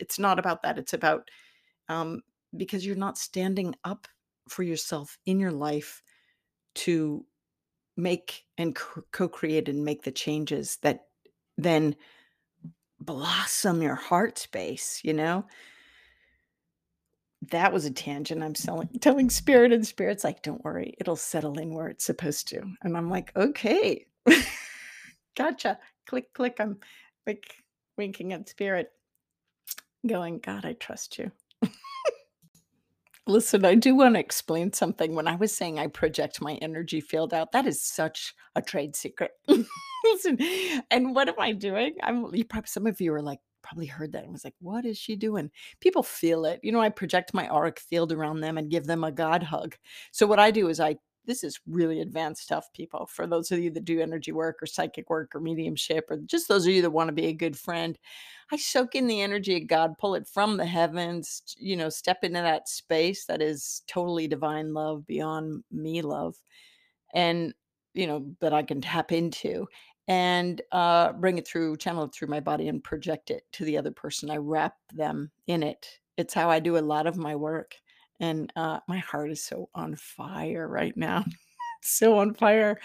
it's 0.00 0.18
not 0.18 0.38
about 0.38 0.62
that 0.62 0.78
it's 0.78 0.92
about 0.92 1.28
um 1.88 2.20
because 2.56 2.84
you're 2.84 2.96
not 2.96 3.18
standing 3.18 3.74
up 3.84 4.06
for 4.48 4.62
yourself 4.62 5.18
in 5.26 5.40
your 5.40 5.52
life 5.52 6.02
to 6.74 7.24
make 7.96 8.44
and 8.58 8.76
co-create 9.12 9.68
and 9.68 9.84
make 9.84 10.02
the 10.02 10.10
changes 10.10 10.78
that 10.82 11.06
then 11.58 11.94
blossom 13.00 13.82
your 13.82 13.94
heart 13.94 14.38
space, 14.38 15.00
you 15.02 15.12
know? 15.12 15.44
That 17.50 17.72
was 17.72 17.84
a 17.84 17.90
tangent. 17.90 18.42
I'm 18.42 18.54
selling, 18.54 18.88
telling 19.00 19.30
spirit, 19.30 19.72
and 19.72 19.86
spirit's 19.86 20.24
like, 20.24 20.42
don't 20.42 20.64
worry, 20.64 20.94
it'll 20.98 21.16
settle 21.16 21.58
in 21.58 21.74
where 21.74 21.88
it's 21.88 22.04
supposed 22.04 22.48
to. 22.48 22.62
And 22.82 22.96
I'm 22.96 23.10
like, 23.10 23.32
okay, 23.36 24.06
gotcha. 25.36 25.78
Click, 26.06 26.32
click. 26.32 26.56
I'm 26.60 26.78
like 27.26 27.56
winking 27.96 28.32
at 28.32 28.48
spirit, 28.48 28.92
going, 30.06 30.38
God, 30.38 30.64
I 30.64 30.74
trust 30.74 31.18
you. 31.18 31.32
Listen, 33.26 33.64
I 33.64 33.76
do 33.76 33.94
want 33.94 34.14
to 34.14 34.20
explain 34.20 34.72
something. 34.72 35.14
When 35.14 35.28
I 35.28 35.36
was 35.36 35.56
saying 35.56 35.78
I 35.78 35.86
project 35.86 36.40
my 36.40 36.54
energy 36.54 37.00
field 37.00 37.32
out, 37.32 37.52
that 37.52 37.66
is 37.66 37.82
such 37.82 38.34
a 38.56 38.62
trade 38.62 38.96
secret. 38.96 39.32
Listen, 40.04 40.38
and 40.90 41.14
what 41.14 41.28
am 41.28 41.38
I 41.38 41.52
doing? 41.52 41.94
I'm 42.02 42.34
you 42.34 42.44
probably 42.44 42.66
some 42.66 42.86
of 42.86 43.00
you 43.00 43.14
are 43.14 43.22
like 43.22 43.38
probably 43.62 43.86
heard 43.86 44.12
that 44.12 44.24
and 44.24 44.32
was 44.32 44.44
like, 44.44 44.54
what 44.60 44.84
is 44.84 44.98
she 44.98 45.16
doing? 45.16 45.50
People 45.80 46.02
feel 46.02 46.44
it. 46.44 46.60
You 46.62 46.72
know, 46.72 46.80
I 46.80 46.88
project 46.88 47.34
my 47.34 47.48
auric 47.48 47.80
field 47.80 48.12
around 48.12 48.40
them 48.40 48.58
and 48.58 48.70
give 48.70 48.84
them 48.86 49.04
a 49.04 49.12
God 49.12 49.42
hug. 49.42 49.76
So 50.10 50.26
what 50.26 50.38
I 50.38 50.50
do 50.50 50.68
is 50.68 50.80
I 50.80 50.96
this 51.24 51.44
is 51.44 51.60
really 51.66 52.00
advanced 52.00 52.42
stuff, 52.42 52.72
people. 52.72 53.06
For 53.06 53.26
those 53.26 53.52
of 53.52 53.58
you 53.58 53.70
that 53.70 53.84
do 53.84 54.00
energy 54.00 54.32
work 54.32 54.58
or 54.62 54.66
psychic 54.66 55.08
work 55.08 55.34
or 55.34 55.40
mediumship, 55.40 56.06
or 56.10 56.18
just 56.18 56.48
those 56.48 56.66
of 56.66 56.72
you 56.72 56.82
that 56.82 56.90
want 56.90 57.08
to 57.08 57.14
be 57.14 57.26
a 57.26 57.32
good 57.32 57.56
friend, 57.56 57.98
I 58.50 58.56
soak 58.56 58.94
in 58.94 59.06
the 59.06 59.22
energy 59.22 59.56
of 59.56 59.68
God, 59.68 59.98
pull 59.98 60.14
it 60.14 60.26
from 60.26 60.56
the 60.56 60.66
heavens, 60.66 61.42
you 61.56 61.76
know, 61.76 61.88
step 61.88 62.18
into 62.22 62.40
that 62.40 62.68
space 62.68 63.24
that 63.26 63.40
is 63.40 63.82
totally 63.86 64.26
divine 64.26 64.74
love, 64.74 65.06
beyond 65.06 65.62
me 65.70 66.02
love, 66.02 66.34
and, 67.14 67.54
you 67.94 68.06
know, 68.06 68.26
that 68.40 68.52
I 68.52 68.62
can 68.62 68.80
tap 68.80 69.12
into 69.12 69.68
and 70.08 70.60
uh, 70.72 71.12
bring 71.12 71.38
it 71.38 71.46
through, 71.46 71.76
channel 71.76 72.04
it 72.04 72.14
through 72.14 72.28
my 72.28 72.40
body 72.40 72.68
and 72.68 72.82
project 72.82 73.30
it 73.30 73.44
to 73.52 73.64
the 73.64 73.78
other 73.78 73.90
person. 73.90 74.30
I 74.30 74.36
wrap 74.36 74.74
them 74.92 75.30
in 75.46 75.62
it. 75.62 75.86
It's 76.16 76.34
how 76.34 76.50
I 76.50 76.58
do 76.60 76.76
a 76.76 76.80
lot 76.80 77.06
of 77.06 77.16
my 77.16 77.36
work. 77.36 77.76
And 78.20 78.52
uh, 78.56 78.80
my 78.88 78.98
heart 78.98 79.30
is 79.30 79.42
so 79.42 79.68
on 79.74 79.96
fire 79.96 80.68
right 80.68 80.96
now. 80.96 81.24
so 81.82 82.18
on 82.18 82.34
fire. 82.34 82.80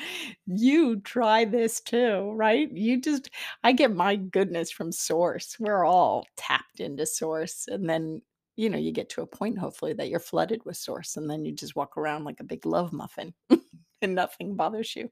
You 0.46 1.00
try 1.02 1.46
this 1.46 1.82
too, 1.82 2.32
right? 2.34 2.72
You 2.72 3.02
just, 3.02 3.30
I 3.64 3.72
get 3.72 3.94
my 3.94 4.16
goodness 4.16 4.72
from 4.72 4.92
source. 4.92 5.58
We're 5.60 5.86
all 5.86 6.26
tapped 6.36 6.80
into 6.80 7.06
source. 7.06 7.68
And 7.68 7.90
then, 7.90 8.22
you 8.56 8.70
know, 8.70 8.78
you 8.78 8.92
get 8.92 9.10
to 9.10 9.22
a 9.22 9.28
point, 9.28 9.60
hopefully, 9.60 9.94
that 9.94 10.10
you're 10.10 10.20
flooded 10.20 10.66
with 10.66 10.78
source. 10.78 11.18
And 11.18 11.30
then 11.30 11.46
you 11.46 11.52
just 11.52 11.76
walk 11.76 11.98
around 11.98 12.24
like 12.24 12.40
a 12.40 12.46
big 12.46 12.66
love 12.66 12.92
muffin 12.92 13.34
and 14.02 14.16
nothing 14.16 14.56
bothers 14.56 14.96
you. 14.96 15.10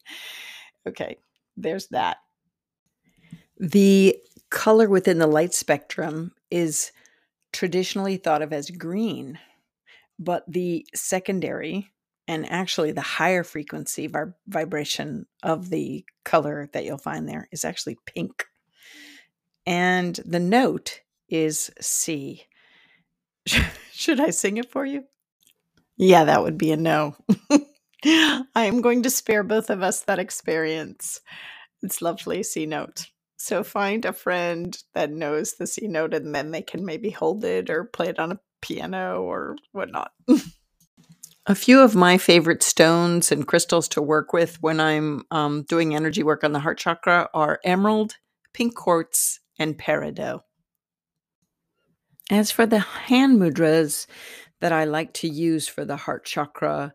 Okay, 0.87 1.17
there's 1.57 1.87
that. 1.87 2.17
The 3.57 4.17
color 4.49 4.89
within 4.89 5.17
the 5.17 5.27
light 5.27 5.53
spectrum 5.53 6.33
is 6.51 6.91
traditionally 7.53 8.17
thought 8.17 8.41
of 8.41 8.53
as 8.53 8.69
green. 8.69 9.39
But 10.19 10.43
the 10.47 10.85
secondary 10.93 11.91
and 12.27 12.49
actually 12.49 12.91
the 12.91 13.01
higher 13.01 13.43
frequency 13.43 14.09
vibration 14.47 15.25
of 15.43 15.69
the 15.69 16.05
color 16.23 16.69
that 16.73 16.83
you'll 16.83 16.97
find 16.97 17.27
there 17.27 17.47
is 17.51 17.65
actually 17.65 17.97
pink. 18.05 18.45
And 19.65 20.15
the 20.25 20.39
note 20.39 21.01
is 21.29 21.71
C. 21.79 22.45
Should 23.91 24.19
I 24.19 24.31
sing 24.31 24.57
it 24.57 24.71
for 24.71 24.85
you? 24.85 25.03
Yeah, 25.97 26.25
that 26.25 26.43
would 26.43 26.57
be 26.57 26.71
a 26.71 26.77
no. 26.77 27.15
I 28.55 28.65
am 28.65 28.81
going 28.81 29.01
to 29.03 29.09
spare 29.09 29.41
both 29.41 29.71
of 29.71 29.81
us 29.81 30.01
that 30.01 30.19
experience. 30.19 31.21
It's 31.81 32.03
lovely 32.03 32.43
C 32.43 32.67
note. 32.67 33.07
So 33.37 33.63
find 33.63 34.05
a 34.05 34.13
friend 34.13 34.77
that 34.93 35.11
knows 35.11 35.53
the 35.53 35.65
C 35.65 35.87
note 35.87 36.13
and 36.13 36.33
then 36.33 36.51
they 36.51 36.61
can 36.61 36.85
maybe 36.85 37.09
hold 37.09 37.43
it 37.43 37.69
or 37.69 37.85
play 37.85 38.09
it 38.09 38.19
on 38.19 38.31
a 38.31 38.39
piano 38.61 39.23
or 39.23 39.55
whatnot. 39.71 40.11
a 41.47 41.55
few 41.55 41.81
of 41.81 41.95
my 41.95 42.19
favorite 42.19 42.61
stones 42.61 43.31
and 43.31 43.47
crystals 43.47 43.87
to 43.89 44.03
work 44.03 44.33
with 44.33 44.61
when 44.61 44.79
I'm 44.79 45.23
um, 45.31 45.63
doing 45.63 45.95
energy 45.95 46.21
work 46.21 46.43
on 46.43 46.51
the 46.51 46.59
heart 46.59 46.77
chakra 46.77 47.27
are 47.33 47.59
emerald, 47.63 48.17
pink 48.53 48.75
quartz, 48.75 49.39
and 49.57 49.75
peridot. 49.75 50.41
As 52.29 52.51
for 52.51 52.67
the 52.67 52.79
hand 52.79 53.39
mudras 53.39 54.05
that 54.59 54.71
I 54.71 54.85
like 54.85 55.13
to 55.13 55.27
use 55.27 55.67
for 55.67 55.85
the 55.85 55.97
heart 55.97 56.25
chakra, 56.25 56.93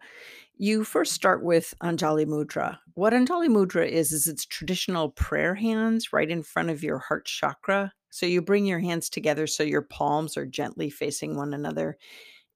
you 0.60 0.84
first 0.84 1.12
start 1.12 1.42
with 1.42 1.72
Anjali 1.82 2.26
Mudra. 2.26 2.76
What 2.92 3.14
Anjali 3.14 3.48
Mudra 3.48 3.88
is, 3.88 4.12
is 4.12 4.26
it's 4.26 4.44
traditional 4.44 5.08
prayer 5.08 5.54
hands 5.54 6.12
right 6.12 6.30
in 6.30 6.42
front 6.42 6.68
of 6.68 6.82
your 6.82 6.98
heart 6.98 7.24
chakra. 7.24 7.94
So 8.10 8.26
you 8.26 8.42
bring 8.42 8.66
your 8.66 8.78
hands 8.78 9.08
together 9.08 9.46
so 9.46 9.62
your 9.62 9.80
palms 9.80 10.36
are 10.36 10.44
gently 10.44 10.90
facing 10.90 11.34
one 11.34 11.54
another 11.54 11.96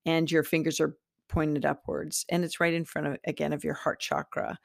and 0.04 0.30
your 0.30 0.42
fingers 0.42 0.80
are 0.80 0.99
pointed 1.30 1.64
upwards. 1.64 2.26
And 2.28 2.44
it's 2.44 2.61
right 2.61 2.75
in 2.75 2.84
front 2.84 3.06
of, 3.06 3.16
again, 3.26 3.54
of 3.54 3.64
your 3.64 3.73
heart 3.73 4.00
chakra. 4.00 4.58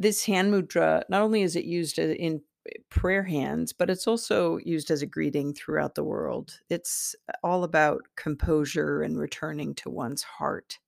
This 0.00 0.24
hand 0.24 0.52
mudra, 0.52 1.04
not 1.08 1.22
only 1.22 1.42
is 1.42 1.54
it 1.54 1.64
used 1.64 1.96
uh, 2.00 2.02
in 2.02 2.42
eh, 2.68 2.78
prayer 2.90 3.22
hands, 3.22 3.72
but 3.72 3.88
it's 3.88 4.08
also 4.08 4.58
used 4.64 4.90
as 4.90 5.00
a 5.00 5.06
greeting 5.06 5.54
throughout 5.54 5.94
the 5.94 6.02
world. 6.02 6.58
It's 6.70 7.14
uh, 7.28 7.34
all 7.44 7.62
about 7.62 8.02
composure 8.16 9.02
and 9.02 9.16
returning 9.16 9.76
to 9.76 9.90
one's 9.90 10.24
heart. 10.24 10.80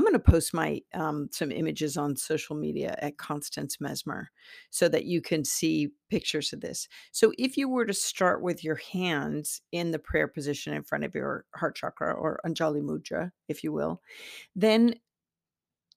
I'm 0.00 0.04
going 0.04 0.14
to 0.14 0.18
post 0.18 0.54
my 0.54 0.80
um, 0.94 1.28
some 1.30 1.52
images 1.52 1.98
on 1.98 2.16
social 2.16 2.56
media 2.56 2.96
at 3.02 3.18
Constance 3.18 3.76
Messmer 3.82 4.28
so 4.70 4.88
that 4.88 5.04
you 5.04 5.20
can 5.20 5.44
see 5.44 5.90
pictures 6.08 6.54
of 6.54 6.62
this. 6.62 6.88
So 7.12 7.34
if 7.36 7.58
you 7.58 7.68
were 7.68 7.84
to 7.84 7.92
start 7.92 8.40
with 8.40 8.64
your 8.64 8.76
hands 8.76 9.60
in 9.72 9.90
the 9.90 9.98
prayer 9.98 10.26
position 10.26 10.72
in 10.72 10.84
front 10.84 11.04
of 11.04 11.14
your 11.14 11.44
heart 11.54 11.76
chakra 11.76 12.14
or 12.14 12.40
Anjali 12.46 12.80
Mudra, 12.80 13.32
if 13.46 13.62
you 13.62 13.74
will, 13.74 14.00
then 14.56 14.94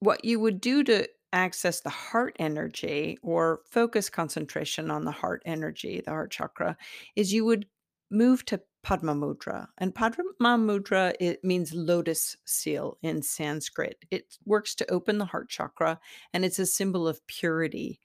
what 0.02 0.26
you 0.26 0.38
would 0.38 0.60
do 0.60 0.84
to 0.84 1.08
access 1.32 1.80
the 1.80 1.90
heart 1.90 2.36
energy 2.40 3.18
or 3.24 3.62
focus 3.72 4.10
concentration 4.10 4.92
on 4.92 5.06
the 5.06 5.12
heart 5.12 5.42
energy, 5.46 6.02
the 6.04 6.12
heart 6.12 6.30
chakra, 6.30 6.76
is 7.16 7.32
you 7.32 7.46
would 7.46 7.68
move 8.10 8.46
to 8.46 8.62
Padma 8.84 9.16
Mudra. 9.16 9.68
And 9.78 9.96
Padma 9.96 10.58
Mudra, 10.58 11.14
it 11.20 11.42
means 11.44 11.74
lotus 11.74 12.36
seal 12.44 12.98
in 13.02 13.22
Sanskrit. 13.22 14.04
It 14.12 14.38
works 14.46 14.76
to 14.76 14.92
open 14.92 15.18
the 15.18 15.26
heart 15.26 15.50
chakra 15.50 16.00
and 16.34 16.44
it's 16.44 16.60
a 16.60 16.66
symbol 16.66 17.08
of 17.08 17.26
purity. 17.28 18.02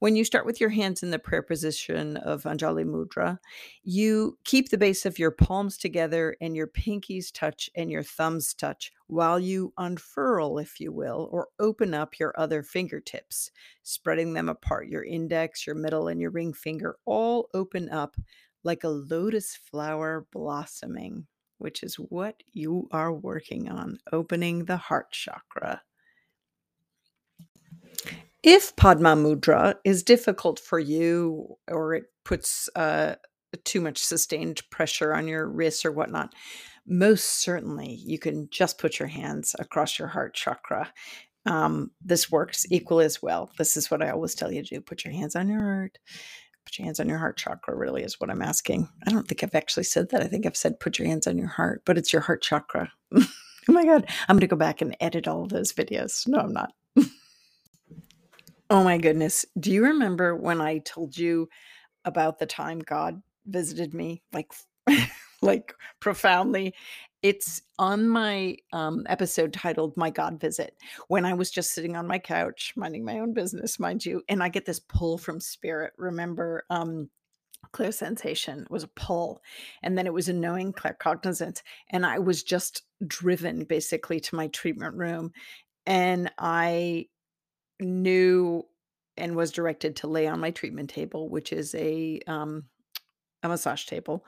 When 0.00 0.16
you 0.16 0.24
start 0.24 0.44
with 0.44 0.60
your 0.60 0.68
hands 0.68 1.02
in 1.02 1.10
the 1.10 1.18
prayer 1.18 1.42
position 1.42 2.18
of 2.18 2.42
Anjali 2.42 2.84
Mudra, 2.84 3.38
you 3.82 4.38
keep 4.44 4.68
the 4.68 4.76
base 4.76 5.06
of 5.06 5.18
your 5.18 5.30
palms 5.30 5.78
together 5.78 6.36
and 6.42 6.54
your 6.54 6.68
pinkies 6.68 7.32
touch 7.32 7.70
and 7.74 7.90
your 7.90 8.02
thumbs 8.02 8.52
touch 8.52 8.92
while 9.06 9.40
you 9.40 9.72
unfurl, 9.78 10.58
if 10.58 10.78
you 10.78 10.92
will, 10.92 11.30
or 11.32 11.48
open 11.58 11.94
up 11.94 12.18
your 12.18 12.38
other 12.38 12.62
fingertips, 12.62 13.50
spreading 13.82 14.34
them 14.34 14.50
apart. 14.50 14.88
Your 14.88 15.02
index, 15.02 15.66
your 15.66 15.76
middle, 15.76 16.08
and 16.08 16.20
your 16.20 16.30
ring 16.30 16.52
finger 16.52 16.98
all 17.06 17.48
open 17.54 17.88
up 17.88 18.16
like 18.64 18.84
a 18.84 18.88
lotus 18.88 19.56
flower 19.56 20.26
blossoming, 20.32 21.26
which 21.58 21.82
is 21.82 21.96
what 21.96 22.42
you 22.52 22.88
are 22.92 23.12
working 23.12 23.68
on, 23.68 23.98
opening 24.12 24.64
the 24.64 24.76
heart 24.76 25.10
chakra. 25.12 25.82
If 28.42 28.76
Padma 28.76 29.16
Mudra 29.16 29.74
is 29.84 30.02
difficult 30.02 30.60
for 30.60 30.78
you 30.78 31.56
or 31.68 31.94
it 31.94 32.04
puts 32.24 32.68
uh, 32.76 33.16
too 33.64 33.80
much 33.80 33.98
sustained 33.98 34.62
pressure 34.70 35.12
on 35.14 35.26
your 35.26 35.46
wrists 35.48 35.84
or 35.84 35.92
whatnot, 35.92 36.34
most 36.86 37.42
certainly 37.42 38.00
you 38.04 38.18
can 38.18 38.48
just 38.50 38.78
put 38.78 38.98
your 38.98 39.08
hands 39.08 39.54
across 39.58 39.98
your 39.98 40.08
heart 40.08 40.34
chakra. 40.34 40.92
Um, 41.46 41.90
this 42.02 42.30
works 42.30 42.66
equally 42.70 43.04
as 43.04 43.22
well. 43.22 43.50
This 43.58 43.76
is 43.76 43.90
what 43.90 44.02
I 44.02 44.10
always 44.10 44.34
tell 44.34 44.52
you 44.52 44.62
to 44.62 44.74
do 44.76 44.80
put 44.80 45.04
your 45.04 45.12
hands 45.14 45.34
on 45.34 45.48
your 45.48 45.60
heart 45.60 45.98
Put 46.68 46.78
your 46.78 46.84
hands 46.84 47.00
on 47.00 47.08
your 47.08 47.16
heart 47.16 47.38
chakra, 47.38 47.74
really, 47.74 48.02
is 48.02 48.20
what 48.20 48.28
I'm 48.28 48.42
asking. 48.42 48.90
I 49.06 49.10
don't 49.10 49.26
think 49.26 49.42
I've 49.42 49.54
actually 49.54 49.84
said 49.84 50.10
that. 50.10 50.20
I 50.20 50.26
think 50.26 50.44
I've 50.44 50.54
said 50.54 50.78
put 50.78 50.98
your 50.98 51.08
hands 51.08 51.26
on 51.26 51.38
your 51.38 51.48
heart, 51.48 51.80
but 51.86 51.96
it's 51.96 52.12
your 52.12 52.20
heart 52.20 52.42
chakra. 52.42 52.92
oh 53.16 53.26
my 53.68 53.86
God. 53.86 54.06
I'm 54.28 54.34
going 54.34 54.40
to 54.40 54.46
go 54.48 54.54
back 54.54 54.82
and 54.82 54.94
edit 55.00 55.26
all 55.26 55.46
those 55.46 55.72
videos. 55.72 56.28
No, 56.28 56.40
I'm 56.40 56.52
not. 56.52 56.74
oh 58.68 58.84
my 58.84 58.98
goodness. 58.98 59.46
Do 59.58 59.72
you 59.72 59.82
remember 59.82 60.36
when 60.36 60.60
I 60.60 60.80
told 60.80 61.16
you 61.16 61.48
about 62.04 62.38
the 62.38 62.44
time 62.44 62.80
God 62.80 63.22
visited 63.46 63.94
me? 63.94 64.20
Like, 64.34 64.52
like 65.40 65.72
profoundly 66.00 66.74
it's 67.22 67.62
on 67.78 68.08
my 68.08 68.56
um, 68.72 69.04
episode 69.08 69.52
titled 69.52 69.96
My 69.96 70.10
God 70.10 70.40
Visit 70.40 70.76
when 71.08 71.24
I 71.24 71.34
was 71.34 71.50
just 71.50 71.70
sitting 71.70 71.96
on 71.96 72.06
my 72.06 72.18
couch, 72.18 72.72
minding 72.76 73.04
my 73.04 73.18
own 73.18 73.32
business, 73.34 73.80
mind 73.80 74.04
you, 74.04 74.22
and 74.28 74.42
I 74.42 74.48
get 74.48 74.66
this 74.66 74.80
pull 74.80 75.18
from 75.18 75.40
spirit. 75.40 75.92
Remember, 75.98 76.64
um, 76.70 77.10
clairsensation 77.72 78.70
was 78.70 78.84
a 78.84 78.88
pull, 78.88 79.42
and 79.82 79.98
then 79.98 80.06
it 80.06 80.12
was 80.12 80.28
a 80.28 80.32
knowing 80.32 80.72
clear 80.72 80.96
claircognizance. 81.00 81.62
And 81.90 82.06
I 82.06 82.20
was 82.20 82.42
just 82.42 82.82
driven 83.06 83.64
basically 83.64 84.20
to 84.20 84.36
my 84.36 84.46
treatment 84.48 84.94
room, 84.94 85.32
and 85.86 86.30
I 86.38 87.06
knew 87.80 88.64
and 89.16 89.34
was 89.34 89.50
directed 89.50 89.96
to 89.96 90.06
lay 90.06 90.28
on 90.28 90.38
my 90.38 90.52
treatment 90.52 90.90
table, 90.90 91.28
which 91.28 91.52
is 91.52 91.74
a 91.74 92.20
um, 92.28 92.64
massage 93.48 93.84
table, 93.86 94.24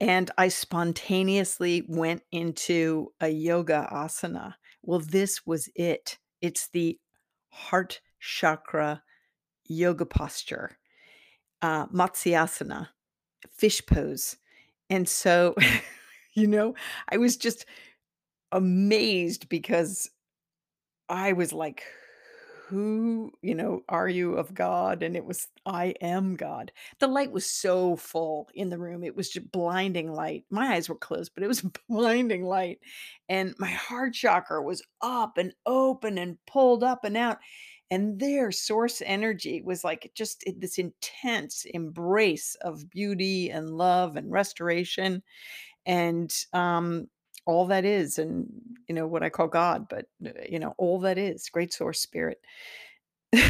and 0.00 0.30
I 0.38 0.48
spontaneously 0.48 1.84
went 1.88 2.22
into 2.30 3.12
a 3.20 3.28
yoga 3.28 3.88
asana. 3.92 4.54
Well, 4.82 5.00
this 5.00 5.46
was 5.46 5.68
it. 5.74 6.18
It's 6.40 6.68
the 6.72 6.98
heart 7.50 8.00
chakra 8.20 9.02
yoga 9.68 10.06
posture, 10.06 10.78
uh, 11.62 11.86
Matsyasana, 11.88 12.88
fish 13.52 13.84
pose. 13.86 14.36
And 14.90 15.08
so, 15.08 15.54
you 16.34 16.46
know, 16.46 16.74
I 17.10 17.18
was 17.18 17.36
just 17.36 17.66
amazed 18.52 19.48
because 19.48 20.10
I 21.08 21.32
was 21.32 21.52
like, 21.52 21.82
who, 22.68 23.32
you 23.40 23.54
know, 23.54 23.82
are 23.88 24.08
you 24.08 24.34
of 24.34 24.52
God? 24.52 25.02
And 25.02 25.16
it 25.16 25.24
was, 25.24 25.48
I 25.64 25.94
am 26.02 26.36
God. 26.36 26.70
The 26.98 27.06
light 27.06 27.32
was 27.32 27.46
so 27.46 27.96
full 27.96 28.48
in 28.54 28.68
the 28.68 28.78
room. 28.78 29.02
It 29.02 29.16
was 29.16 29.30
just 29.30 29.50
blinding 29.50 30.12
light. 30.12 30.44
My 30.50 30.74
eyes 30.74 30.88
were 30.88 30.94
closed, 30.94 31.32
but 31.34 31.42
it 31.42 31.46
was 31.48 31.62
blinding 31.88 32.44
light. 32.44 32.80
And 33.30 33.54
my 33.58 33.70
heart 33.70 34.12
chakra 34.12 34.62
was 34.62 34.82
up 35.00 35.38
and 35.38 35.54
open 35.64 36.18
and 36.18 36.36
pulled 36.46 36.84
up 36.84 37.04
and 37.04 37.16
out. 37.16 37.38
And 37.90 38.20
their 38.20 38.52
source 38.52 39.00
energy 39.02 39.62
was 39.62 39.82
like 39.82 40.10
just 40.14 40.44
this 40.58 40.76
intense 40.76 41.64
embrace 41.72 42.54
of 42.60 42.90
beauty 42.90 43.50
and 43.50 43.70
love 43.70 44.16
and 44.16 44.30
restoration. 44.30 45.22
And 45.86 46.30
um, 46.52 47.08
all 47.46 47.66
that 47.66 47.84
is 47.84 48.18
and 48.18 48.46
you 48.88 48.94
know 48.94 49.06
what 49.06 49.22
i 49.22 49.28
call 49.28 49.48
god 49.48 49.88
but 49.88 50.06
uh, 50.26 50.30
you 50.48 50.58
know 50.58 50.74
all 50.78 51.00
that 51.00 51.18
is 51.18 51.48
great 51.48 51.72
source 51.72 52.00
spirit. 52.00 52.40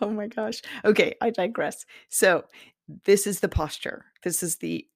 Oh 0.00 0.10
my 0.10 0.26
gosh. 0.26 0.60
Okay 0.84 1.14
i 1.20 1.30
digress. 1.30 1.86
So 2.08 2.44
this 3.04 3.26
is 3.26 3.40
the 3.40 3.48
posture. 3.48 4.06
This 4.22 4.42
is 4.42 4.56
the 4.56 4.86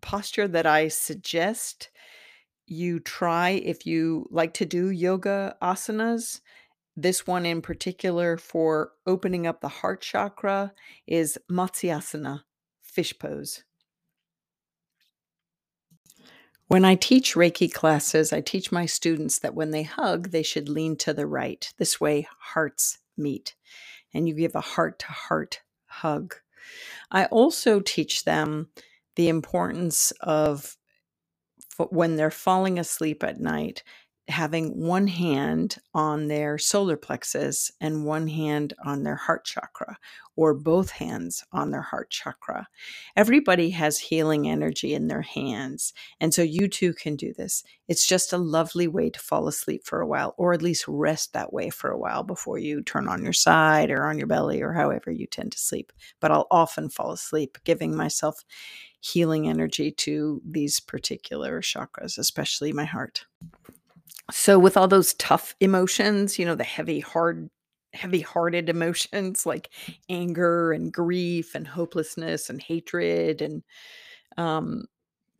posture 0.00 0.48
that 0.48 0.66
i 0.66 0.88
suggest 0.88 1.90
you 2.66 3.00
try 3.00 3.50
if 3.50 3.84
you 3.84 4.26
like 4.30 4.54
to 4.54 4.64
do 4.64 4.90
yoga 4.90 5.56
asanas. 5.60 6.40
This 6.96 7.26
one 7.26 7.44
in 7.44 7.60
particular 7.60 8.36
for 8.36 8.92
opening 9.06 9.46
up 9.46 9.60
the 9.60 9.68
heart 9.68 10.00
chakra 10.00 10.72
is 11.06 11.38
matsyasana 11.50 12.42
fish 12.82 13.18
pose 13.18 13.64
when 16.70 16.84
I 16.84 16.94
teach 16.94 17.34
Reiki 17.34 17.72
classes, 17.72 18.32
I 18.32 18.40
teach 18.40 18.70
my 18.70 18.86
students 18.86 19.40
that 19.40 19.56
when 19.56 19.72
they 19.72 19.82
hug, 19.82 20.30
they 20.30 20.44
should 20.44 20.68
lean 20.68 20.94
to 20.98 21.12
the 21.12 21.26
right. 21.26 21.68
This 21.78 22.00
way, 22.00 22.28
hearts 22.38 22.98
meet, 23.16 23.56
and 24.14 24.28
you 24.28 24.34
give 24.34 24.54
a 24.54 24.60
heart 24.60 25.00
to 25.00 25.06
heart 25.06 25.62
hug. 25.86 26.36
I 27.10 27.24
also 27.24 27.80
teach 27.80 28.22
them 28.22 28.68
the 29.16 29.28
importance 29.28 30.12
of 30.20 30.76
when 31.88 32.14
they're 32.14 32.30
falling 32.30 32.78
asleep 32.78 33.24
at 33.24 33.40
night, 33.40 33.82
having 34.28 34.80
one 34.80 35.06
hand 35.06 35.76
on 35.92 36.28
their 36.28 36.56
solar 36.56 36.96
plexus 36.96 37.70
and 37.80 38.04
one 38.04 38.28
hand 38.28 38.72
on 38.84 39.02
their 39.02 39.16
heart 39.16 39.44
chakra, 39.44 39.98
or 40.36 40.54
both 40.54 40.90
hands 40.90 41.44
on 41.52 41.70
their 41.70 41.82
heart 41.82 42.10
chakra. 42.10 42.68
Everybody 43.16 43.70
has 43.70 43.98
healing 43.98 44.48
energy 44.48 44.94
in 44.94 45.08
their 45.08 45.22
hands, 45.22 45.92
and 46.20 46.32
so 46.32 46.42
you 46.42 46.68
too 46.68 46.94
can 46.94 47.16
do 47.16 47.32
this. 47.34 47.64
It's 47.88 48.06
just 48.06 48.32
a 48.32 48.38
lovely 48.38 48.86
way 48.86 49.10
to 49.10 49.18
fall 49.18 49.48
asleep 49.48 49.84
for 49.84 50.00
a 50.00 50.06
while, 50.06 50.34
or 50.38 50.52
at 50.52 50.62
least 50.62 50.84
rest 50.86 51.32
that 51.32 51.52
way 51.52 51.70
for 51.70 51.90
a 51.90 51.98
while 51.98 52.22
before 52.22 52.58
you 52.58 52.82
turn 52.82 53.08
on 53.08 53.24
your 53.24 53.32
side 53.32 53.90
or 53.90 54.06
on 54.06 54.16
your 54.16 54.28
belly 54.28 54.62
or 54.62 54.72
however 54.72 55.10
you 55.10 55.26
tend 55.26 55.52
to 55.52 55.58
sleep. 55.58 55.92
But 56.20 56.30
I'll 56.30 56.46
often 56.50 56.88
fall 56.88 57.12
asleep 57.12 57.58
giving 57.64 57.96
myself 57.96 58.44
healing 59.00 59.48
energy 59.48 59.90
to 59.90 60.40
these 60.48 60.78
particular 60.78 61.60
chakras, 61.60 62.18
especially 62.18 62.72
my 62.72 62.84
heart. 62.84 63.24
So 64.30 64.58
with 64.58 64.76
all 64.76 64.88
those 64.88 65.14
tough 65.14 65.54
emotions, 65.60 66.38
you 66.38 66.44
know, 66.44 66.54
the 66.54 66.64
heavy, 66.64 67.00
hard, 67.00 67.50
heavy 67.92 68.20
hearted 68.20 68.68
emotions 68.68 69.44
like 69.44 69.70
anger 70.08 70.72
and 70.72 70.92
grief 70.92 71.54
and 71.54 71.66
hopelessness 71.66 72.48
and 72.48 72.62
hatred 72.62 73.42
and 73.42 73.62
um, 74.36 74.84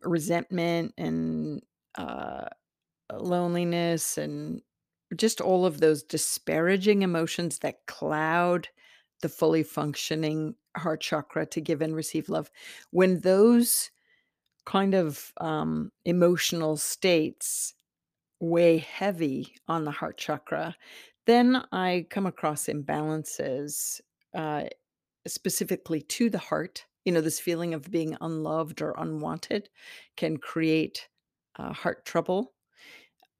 resentment 0.01 0.93
and 0.97 1.61
uh, 1.95 2.45
loneliness 3.13 4.17
and 4.17 4.61
just 5.15 5.41
all 5.41 5.65
of 5.65 5.79
those 5.79 6.03
disparaging 6.03 7.01
emotions 7.01 7.59
that 7.59 7.85
cloud 7.85 8.67
the 9.21 9.29
fully 9.29 9.63
functioning 9.63 10.55
heart 10.75 11.01
chakra 11.01 11.45
to 11.45 11.61
give 11.61 11.81
and 11.81 11.95
receive 11.95 12.29
love. 12.29 12.49
When 12.91 13.19
those 13.19 13.91
kind 14.65 14.93
of 14.93 15.31
um, 15.39 15.91
emotional 16.05 16.77
states 16.77 17.73
weigh 18.41 18.79
heavy 18.79 19.55
on 19.67 19.85
the 19.85 19.91
heart 19.91 20.17
chakra, 20.17 20.75
then 21.27 21.63
I 21.71 22.07
come 22.09 22.25
across 22.25 22.65
imbalances 22.65 24.01
uh, 24.33 24.63
specifically 25.27 26.01
to 26.01 26.29
the 26.29 26.39
heart. 26.39 26.85
You 27.05 27.13
know, 27.13 27.21
this 27.21 27.39
feeling 27.39 27.73
of 27.73 27.89
being 27.89 28.17
unloved 28.19 28.81
or 28.81 28.95
unwanted 28.97 29.69
can 30.17 30.37
create 30.37 31.07
uh, 31.57 31.71
heart 31.71 32.03
trouble, 32.05 32.53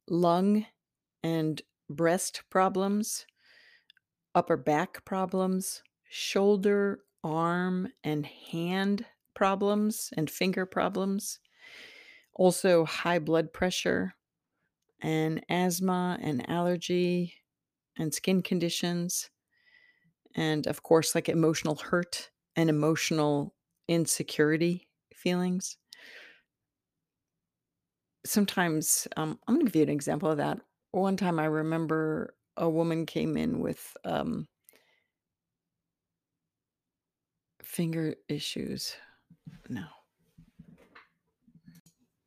lung 0.08 0.66
and 1.24 1.62
breast 1.90 2.44
problems, 2.50 3.26
upper 4.36 4.58
back 4.58 5.04
problems, 5.04 5.82
shoulder, 6.10 7.00
arm, 7.24 7.88
and 8.04 8.26
hand 8.26 9.06
problems, 9.34 10.12
and 10.16 10.30
finger 10.30 10.66
problems. 10.66 11.40
Also, 12.34 12.86
high 12.86 13.20
blood 13.20 13.52
pressure, 13.54 14.14
and 15.02 15.44
asthma 15.50 16.18
and 16.22 16.50
allergy 16.50 17.34
and 17.98 18.14
skin 18.14 18.42
conditions. 18.42 19.30
And 20.36 20.68
of 20.68 20.84
course, 20.84 21.14
like 21.16 21.30
emotional 21.30 21.76
hurt 21.76 22.32
and 22.56 22.70
emotional 22.70 23.56
insecurity 23.88 24.88
feelings. 25.14 25.78
Sometimes, 28.26 29.08
um 29.18 29.40
I'm 29.48 29.56
gonna 29.56 29.66
give 29.66 29.76
you 29.76 29.84
an 29.84 29.90
example 29.90 30.30
of 30.30 30.38
that. 30.38 30.60
One 30.92 31.18
time 31.18 31.40
I 31.40 31.46
remember 31.46 32.36
a 32.58 32.70
woman 32.70 33.06
came 33.06 33.38
in 33.38 33.60
with, 33.60 33.96
um 34.06 34.48
finger 37.64 38.16
issues. 38.28 38.96
No. 39.70 39.86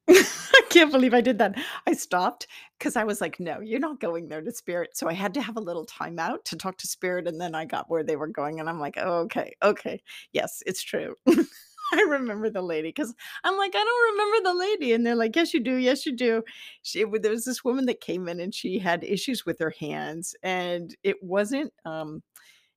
I 0.09 0.64
can't 0.75 0.93
believe 0.93 1.15
I 1.15 1.21
did 1.23 1.39
that. 1.39 1.57
I 1.87 1.93
stopped 1.95 2.47
because 2.79 2.97
I 2.97 3.05
was 3.05 3.21
like, 3.21 3.41
"No, 3.41 3.61
you're 3.61 3.81
not 3.81 4.01
going 4.01 4.29
there 4.29 4.43
to 4.43 4.53
spirit." 4.53 4.97
So 4.97 5.09
I 5.09 5.15
had 5.15 5.35
to 5.35 5.43
have 5.43 5.57
a 5.57 5.61
little 5.61 5.87
timeout 5.87 6.45
to 6.47 6.57
talk 6.57 6.79
to 6.79 6.87
spirit, 6.87 7.27
and 7.29 7.41
then 7.41 7.55
I 7.55 7.65
got 7.65 7.91
where 7.91 8.03
they 8.05 8.17
were 8.17 8.29
going, 8.29 8.61
and 8.61 8.69
I'm 8.69 8.81
like, 8.81 8.97
"Oh, 8.99 9.21
okay, 9.27 9.55
okay. 9.63 10.03
Yes, 10.33 10.63
it's 10.67 10.83
true." 10.83 11.15
I 11.93 12.01
remember 12.09 12.51
the 12.51 12.63
lady 12.63 12.89
because 12.89 13.15
I'm 13.45 13.57
like, 13.57 13.73
"I 13.77 13.85
don't 13.85 14.13
remember 14.13 14.49
the 14.51 14.55
lady," 14.59 14.93
and 14.93 15.07
they're 15.07 15.15
like, 15.17 15.37
"Yes, 15.37 15.55
you 15.55 15.61
do, 15.61 15.77
yes, 15.77 16.07
you 16.07 16.13
do." 16.17 16.43
She 16.83 17.05
there 17.05 17.31
was 17.33 17.45
this 17.45 17.65
woman 17.65 17.87
that 17.87 18.01
came 18.01 18.29
in, 18.29 18.41
and 18.41 18.55
she 18.55 18.79
had 18.79 19.05
issues 19.05 19.47
with 19.47 19.59
her 19.61 19.75
hands, 19.81 20.35
and 20.43 20.95
it 21.03 21.23
wasn't, 21.23 21.73
um 21.85 22.23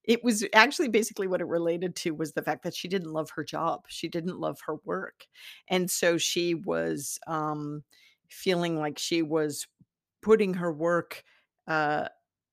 it 0.08 0.24
was 0.24 0.46
actually 0.54 0.90
basically 0.90 1.28
what 1.28 1.42
it 1.42 1.48
related 1.48 1.96
to 1.98 2.12
was 2.12 2.34
the 2.34 2.42
fact 2.42 2.64
that 2.64 2.76
she 2.76 2.88
didn't 2.88 3.14
love 3.14 3.30
her 3.32 3.44
job, 3.44 3.86
she 3.90 4.08
didn't 4.10 4.40
love 4.40 4.60
her 4.66 4.76
work, 4.86 5.28
and 5.70 5.92
so 5.92 6.18
she 6.18 6.56
was, 6.56 7.20
um, 7.28 7.84
feeling 8.30 8.78
like 8.80 8.98
she 9.00 9.22
was 9.22 9.68
putting 10.22 10.56
her 10.56 10.72
work, 10.74 11.24
uh, 11.68 12.10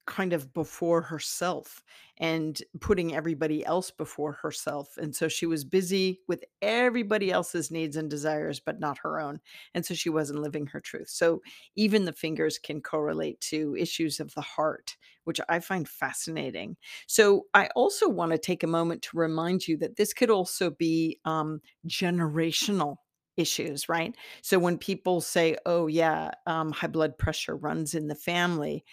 kind 0.07 0.33
of 0.33 0.53
before 0.53 1.03
herself 1.03 1.83
and 2.19 2.63
putting 2.81 3.15
everybody 3.15 3.65
else 3.65 3.91
before 3.91 4.33
herself, 4.33 4.97
and 4.97 5.15
so 5.17 5.29
she 5.29 5.47
was 5.47 5.65
busy 5.65 6.21
with 6.29 6.45
everybody 6.63 7.31
else's 7.33 7.71
needs 7.71 7.97
and 7.97 8.09
desires, 8.11 8.61
but 8.61 8.79
not 8.81 8.99
her 8.99 9.19
own, 9.21 9.41
and 9.75 9.85
so 9.85 9.95
she 9.95 10.11
wasn't 10.11 10.39
living 10.39 10.67
her 10.67 10.81
truth. 10.81 11.09
So 11.09 11.43
even 11.77 12.05
the 12.05 12.13
fingers 12.13 12.59
can 12.59 12.81
correlate 12.81 13.41
to 13.43 13.75
issues 13.77 14.21
of 14.21 14.35
the 14.35 14.41
heart, 14.43 14.97
which 15.25 15.41
I 15.49 15.61
find 15.61 15.89
fascinating. 15.89 16.77
So 17.07 17.47
I 17.55 17.69
also 17.75 18.09
wanna 18.09 18.39
take 18.39 18.63
a 18.63 18.67
moment 18.69 19.03
to 19.05 19.17
remind 19.17 19.67
you 19.67 19.77
that 19.79 19.97
this 19.97 20.13
could 20.13 20.31
also 20.31 20.71
be, 20.71 21.21
um, 21.25 21.61
generational 21.87 22.97
issues, 23.37 23.89
right? 23.89 24.17
So 24.43 24.61
when 24.61 24.79
people 24.79 25.21
say, 25.21 25.57
"Oh, 25.67 25.89
yeah, 25.89 26.31
um, 26.47 26.71
high 26.71 26.87
blood 26.87 27.19
pressure 27.19 27.57
runs 27.57 27.93
in 27.95 28.07
the 28.07 28.15
family," 28.15 28.85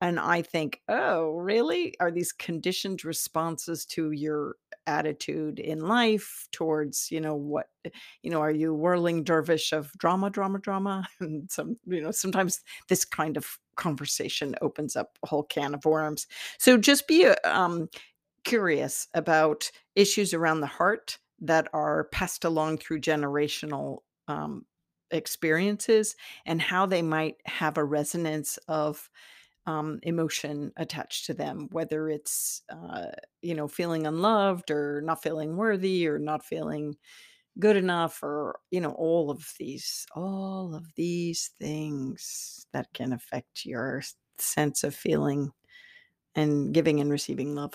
and 0.00 0.18
I 0.20 0.42
think, 0.42 0.82
"Oh, 0.88 1.32
really? 1.36 1.94
Are 2.00 2.10
these 2.10 2.32
conditioned 2.32 3.04
responses 3.04 3.84
to 3.86 4.12
your 4.12 4.56
attitude 4.86 5.58
in 5.60 5.80
life 5.80 6.48
towards, 6.52 7.10
you 7.10 7.20
know, 7.20 7.34
what 7.34 7.68
you 8.22 8.30
know, 8.30 8.40
are 8.40 8.50
you 8.50 8.74
whirling 8.74 9.24
dervish 9.24 9.72
of 9.72 9.92
drama, 9.98 10.30
drama, 10.30 10.58
drama?" 10.60 11.08
And 11.20 11.50
some 11.50 11.78
you 11.86 12.00
know, 12.00 12.10
sometimes 12.12 12.60
this 12.88 13.04
kind 13.04 13.36
of 13.36 13.58
conversation 13.76 14.54
opens 14.62 14.96
up 14.96 15.18
a 15.22 15.28
whole 15.28 15.44
can 15.44 15.74
of 15.74 15.84
worms. 15.84 16.26
So 16.58 16.76
just 16.78 17.06
be, 17.08 17.26
uh, 17.26 17.36
um, 17.44 17.88
curious 18.44 19.08
about 19.14 19.70
issues 19.94 20.32
around 20.34 20.60
the 20.60 20.66
heart 20.66 21.18
that 21.40 21.68
are 21.72 22.04
passed 22.12 22.44
along 22.44 22.78
through 22.78 23.00
generational, 23.00 23.98
um, 24.28 24.66
experiences 25.10 26.16
and 26.46 26.60
how 26.60 26.86
they 26.86 27.02
might 27.02 27.36
have 27.46 27.78
a 27.78 27.84
resonance 27.84 28.58
of, 28.68 29.08
um, 29.68 29.98
emotion 30.02 30.72
attached 30.76 31.26
to 31.26 31.34
them, 31.34 31.68
whether 31.72 32.08
it's, 32.08 32.62
uh, 32.70 33.10
you 33.42 33.54
know, 33.54 33.68
feeling 33.68 34.06
unloved 34.06 34.70
or 34.70 35.02
not 35.02 35.22
feeling 35.22 35.56
worthy 35.56 36.08
or 36.08 36.18
not 36.18 36.44
feeling 36.44 36.96
good 37.60 37.76
enough 37.76 38.22
or, 38.22 38.58
you 38.70 38.80
know, 38.80 38.92
all 38.92 39.30
of 39.30 39.44
these 39.58 40.06
all 40.14 40.74
of 40.74 40.84
these 40.96 41.50
things 41.60 42.66
that 42.72 42.86
can 42.94 43.12
affect 43.12 43.66
your 43.66 44.02
sense 44.38 44.84
of 44.84 44.94
feeling 44.94 45.50
and 46.34 46.72
giving 46.72 47.00
and 47.00 47.10
receiving 47.10 47.54
love. 47.54 47.74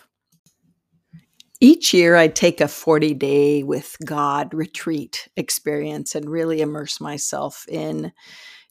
Each 1.59 1.93
year, 1.93 2.15
I 2.15 2.27
take 2.27 2.61
a 2.61 2.67
forty-day 2.67 3.63
with 3.63 3.95
God 4.03 4.53
retreat 4.53 5.29
experience 5.37 6.15
and 6.15 6.29
really 6.29 6.61
immerse 6.61 6.99
myself 6.99 7.65
in 7.69 8.11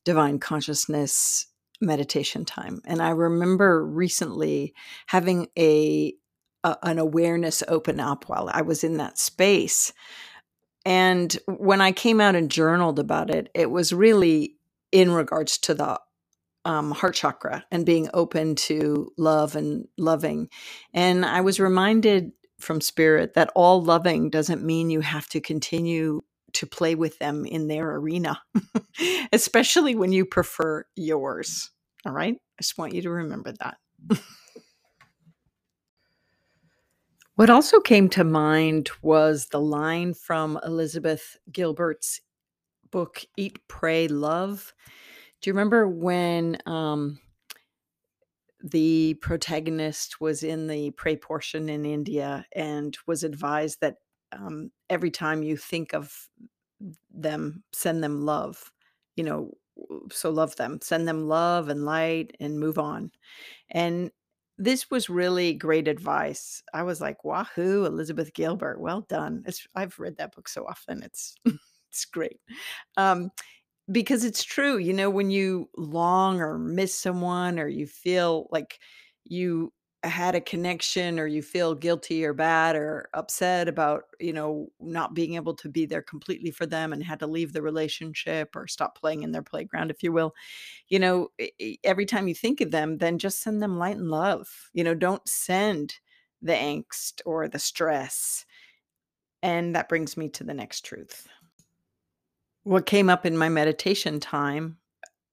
divine 0.05 0.39
consciousness 0.39 1.47
meditation 1.83 2.45
time, 2.45 2.81
and 2.87 3.03
I 3.03 3.11
remember 3.11 3.85
recently 3.85 4.75
having 5.07 5.49
a 5.59 6.15
a 6.65 6.77
an 6.85 6.99
awareness 6.99 7.63
open 7.69 8.01
up 8.01 8.29
while 8.29 8.49
I 8.53 8.63
was 8.63 8.85
in 8.85 8.97
that 8.99 9.19
space, 9.19 9.93
and 10.87 11.37
when 11.47 11.81
I 11.81 11.93
came 11.93 12.21
out 12.21 12.37
and 12.37 12.51
journaled 12.51 12.99
about 12.99 13.31
it, 13.31 13.51
it 13.55 13.71
was 13.71 13.93
really 13.93 14.57
in 14.93 15.11
regards 15.11 15.59
to 15.59 15.75
the, 15.75 16.01
um, 16.65 16.93
heart 16.93 17.15
chakra 17.15 17.65
and 17.71 17.85
being 17.85 18.09
open 18.15 18.55
to 18.55 19.11
love 19.19 19.57
and 19.57 19.89
loving, 19.99 20.49
and 20.95 21.27
I 21.27 21.41
was 21.41 21.59
reminded 21.61 22.33
from 22.61 22.81
spirit 22.81 23.35
that 23.35 23.51
all 23.57 23.83
loving 23.83 24.31
doesn't 24.31 24.65
mean 24.65 24.89
you 24.89 25.01
have 25.01 25.29
to 25.31 25.41
continue 25.41 26.23
to 26.55 26.67
play 26.67 26.95
with 26.95 27.19
them 27.19 27.45
in 27.45 27.69
their 27.69 27.95
arena, 27.97 28.41
especially 29.33 29.95
when 29.95 30.13
you 30.13 30.25
prefer 30.25 30.85
yours, 30.97 31.71
alright? 32.07 32.35
I 32.35 32.63
just 32.63 32.79
want 32.79 32.95
you 32.95 33.03
to 33.03 33.11
remember 33.11 33.53
that. 33.53 33.77
What 37.37 37.49
also 37.49 37.81
came 37.81 38.11
to 38.11 38.25
mind 38.25 38.91
was 39.01 39.47
the 39.47 39.61
line 39.61 40.13
from 40.13 40.61
Elizabeth 40.65 41.39
Gilbert's 41.51 42.21
book, 42.91 43.25
Eat, 43.39 43.59
Pray, 43.69 44.07
Love. 44.07 44.75
Do 45.41 45.49
you 45.49 45.55
remember 45.55 45.89
when, 45.89 46.59
um 46.67 47.19
the 48.63 49.15
protagonist 49.15 50.21
was 50.21 50.45
in 50.45 50.69
the 50.69 50.93
pray 50.93 51.17
portion 51.17 51.69
in 51.69 51.85
India 51.85 52.47
and 52.55 52.97
was 53.09 53.25
advised 53.25 53.81
that, 53.81 53.97
um, 54.33 54.71
every 54.91 55.11
time 55.11 55.43
you 55.43 55.57
think 55.57 55.95
of 55.95 56.29
them, 57.11 57.65
send 57.73 58.03
them 58.03 58.23
love, 58.25 58.73
you 59.17 59.25
know, 59.25 59.53
so 60.11 60.31
love 60.31 60.57
them, 60.57 60.79
send 60.83 61.09
them 61.09 61.29
love 61.29 61.69
and 61.69 61.85
light 61.85 62.37
and 62.41 62.59
move 62.61 62.79
on, 62.79 63.11
and 63.71 64.11
this 64.59 64.91
was 64.91 65.11
really 65.11 65.55
great 65.55 65.89
advice. 65.89 66.63
I 66.75 66.83
was 66.85 67.01
like, 67.01 67.25
"Wahoo, 67.25 67.87
Elizabeth 67.87 68.35
Gilbert, 68.35 68.81
well 68.81 69.03
done." 69.03 69.45
It's 69.47 69.67
I've 69.77 69.99
read 70.01 70.19
that 70.19 70.35
book 70.37 70.49
so 70.49 70.67
often, 70.67 71.03
it's 71.05 71.35
it's 71.91 72.07
great, 72.07 72.41
um, 72.97 73.31
because 73.91 74.25
it's 74.25 74.45
true, 74.45 74.79
you 74.79 74.93
know, 74.93 75.11
when 75.11 75.31
you 75.31 75.69
long 75.77 76.41
or 76.41 76.59
miss 76.59 76.95
someone 76.95 77.59
or 77.59 77.69
you 77.69 77.87
feel 77.87 78.49
like 78.51 78.79
you 79.25 79.73
had 80.05 80.35
a 80.35 80.41
connection 80.41 81.19
or 81.19 81.27
you 81.27 81.43
feel 81.43 81.75
guilty 81.75 82.25
or 82.25 82.33
bad 82.33 82.75
or 82.75 83.09
upset 83.15 83.69
about, 83.69 84.05
you 84.19 84.33
know, 84.33 84.69
not 84.81 85.15
being 85.15 85.35
able 85.35 85.55
to 85.55 85.69
be 85.69 85.87
there 85.87 86.03
completely 86.03 86.51
for 86.51 86.67
them 86.67 86.93
and 86.93 87.05
had 87.05 87.21
to 87.21 87.27
leave 87.27 87.53
the 87.53 87.63
relationship 87.63 88.57
or 88.57 88.67
stop 88.67 88.99
playing 88.99 89.23
in 89.23 89.31
their 89.31 89.43
playground, 89.43 89.91
if 89.91 90.03
you 90.03 90.11
will, 90.11 90.35
you 90.89 90.99
know, 90.99 91.29
every 91.85 92.05
time 92.05 92.27
you 92.27 92.35
think 92.35 92.61
of 92.61 92.71
them, 92.73 92.99
then 92.99 93.19
just 93.19 93.41
send 93.41 93.63
them 93.63 93.79
light 93.79 93.97
and 93.97 94.11
love, 94.11 94.71
you 94.73 94.83
know, 94.83 94.95
don't 94.95 95.27
send 95.29 95.95
the 96.41 96.53
angst 96.53 97.21
or 97.25 97.47
the 97.47 97.59
stress, 97.61 98.45
and 99.43 99.77
that 99.77 99.89
brings 99.89 100.17
me 100.17 100.29
to 100.29 100.43
the 100.43 100.55
next 100.55 100.85
truth. 100.85 101.29
What 102.65 102.87
came 102.87 103.09
up 103.09 103.25
in 103.25 103.37
my 103.37 103.49
meditation 103.49 104.19
time 104.19 104.79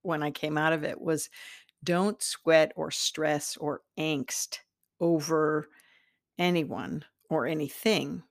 when 0.04 0.24
I 0.24 0.32
came 0.32 0.58
out 0.58 0.74
of 0.74 0.84
it 0.84 1.02
was, 1.02 1.30
don't 1.84 2.22
sweat 2.22 2.72
or 2.76 2.92
stress 2.92 3.58
or 3.58 3.82
angst 3.98 4.60
over 5.00 5.70
anyone 6.38 7.06
or 7.30 7.46
anything. 7.46 8.24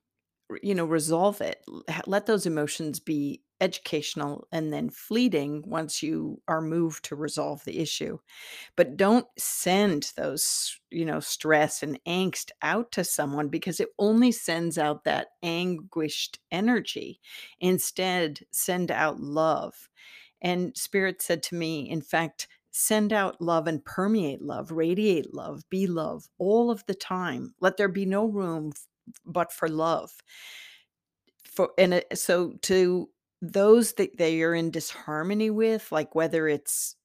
You 0.62 0.74
know, 0.74 0.86
resolve 0.86 1.40
it. 1.42 1.62
Let 2.06 2.26
those 2.26 2.46
emotions 2.46 3.00
be 3.00 3.42
educational 3.60 4.46
and 4.52 4.72
then 4.72 4.88
fleeting 4.88 5.62
once 5.66 6.02
you 6.02 6.40
are 6.48 6.62
moved 6.62 7.04
to 7.04 7.16
resolve 7.16 7.64
the 7.64 7.80
issue, 7.80 8.18
but 8.76 8.96
don't 8.96 9.26
send 9.38 10.12
those, 10.16 10.80
you 10.90 11.04
know, 11.04 11.20
stress 11.20 11.82
and 11.82 11.98
angst 12.06 12.50
out 12.62 12.92
to 12.92 13.04
someone 13.04 13.48
because 13.48 13.80
it 13.80 13.90
only 13.98 14.32
sends 14.32 14.78
out 14.78 15.04
that 15.04 15.28
anguished 15.42 16.38
energy. 16.50 17.20
Instead, 17.60 18.40
send 18.52 18.90
out 18.90 19.20
love, 19.20 19.88
and 20.40 20.76
spirit 20.76 21.20
said 21.20 21.42
to 21.44 21.54
me, 21.56 21.90
in 21.90 22.00
fact, 22.00 22.48
"Send 22.78 23.12
out 23.12 23.40
love 23.40 23.66
and 23.66 23.84
permeate 23.84 24.40
love, 24.42 24.70
radiate 24.70 25.34
love, 25.34 25.68
be 25.70 25.86
love 25.88 26.28
all 26.38 26.70
of 26.70 26.86
the 26.86 26.94
time. 26.94 27.54
Let 27.60 27.76
there 27.76 27.88
be 27.88 28.06
no 28.06 28.24
room 28.26 28.72
but 29.26 29.52
for 29.52 29.68
love." 29.68 30.12
For 31.44 31.70
and 31.78 32.04
so 32.14 32.52
to 32.62 33.10
those 33.40 33.94
that 33.94 34.16
that 34.18 34.30
you're 34.32 34.54
in 34.54 34.70
disharmony 34.70 35.50
with, 35.50 35.90
like, 35.92 36.14
whether 36.14 36.48
it's 36.48 36.96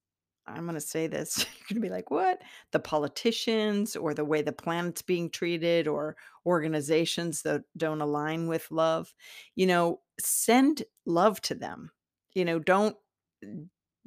I'm 0.47 0.65
gonna 0.65 0.81
say 0.81 1.07
this, 1.07 1.39
you're 1.59 1.65
gonna 1.69 1.81
be 1.81 1.89
like, 1.89 2.11
"What?" 2.11 2.41
The 2.71 2.79
politicians 2.79 3.95
or 3.95 4.13
the 4.13 4.25
way 4.25 4.41
the 4.43 4.53
planet's 4.53 5.01
being 5.03 5.29
treated 5.31 5.87
or 5.87 6.17
organizations 6.45 7.43
that 7.43 7.63
don't 7.77 8.01
align 8.01 8.47
with 8.47 8.71
love, 8.71 9.13
you 9.55 9.67
know, 9.67 10.01
send 10.19 10.83
love 11.05 11.41
to 11.43 11.55
them. 11.55 11.91
You 12.33 12.45
know, 12.45 12.59
don't 12.59 12.97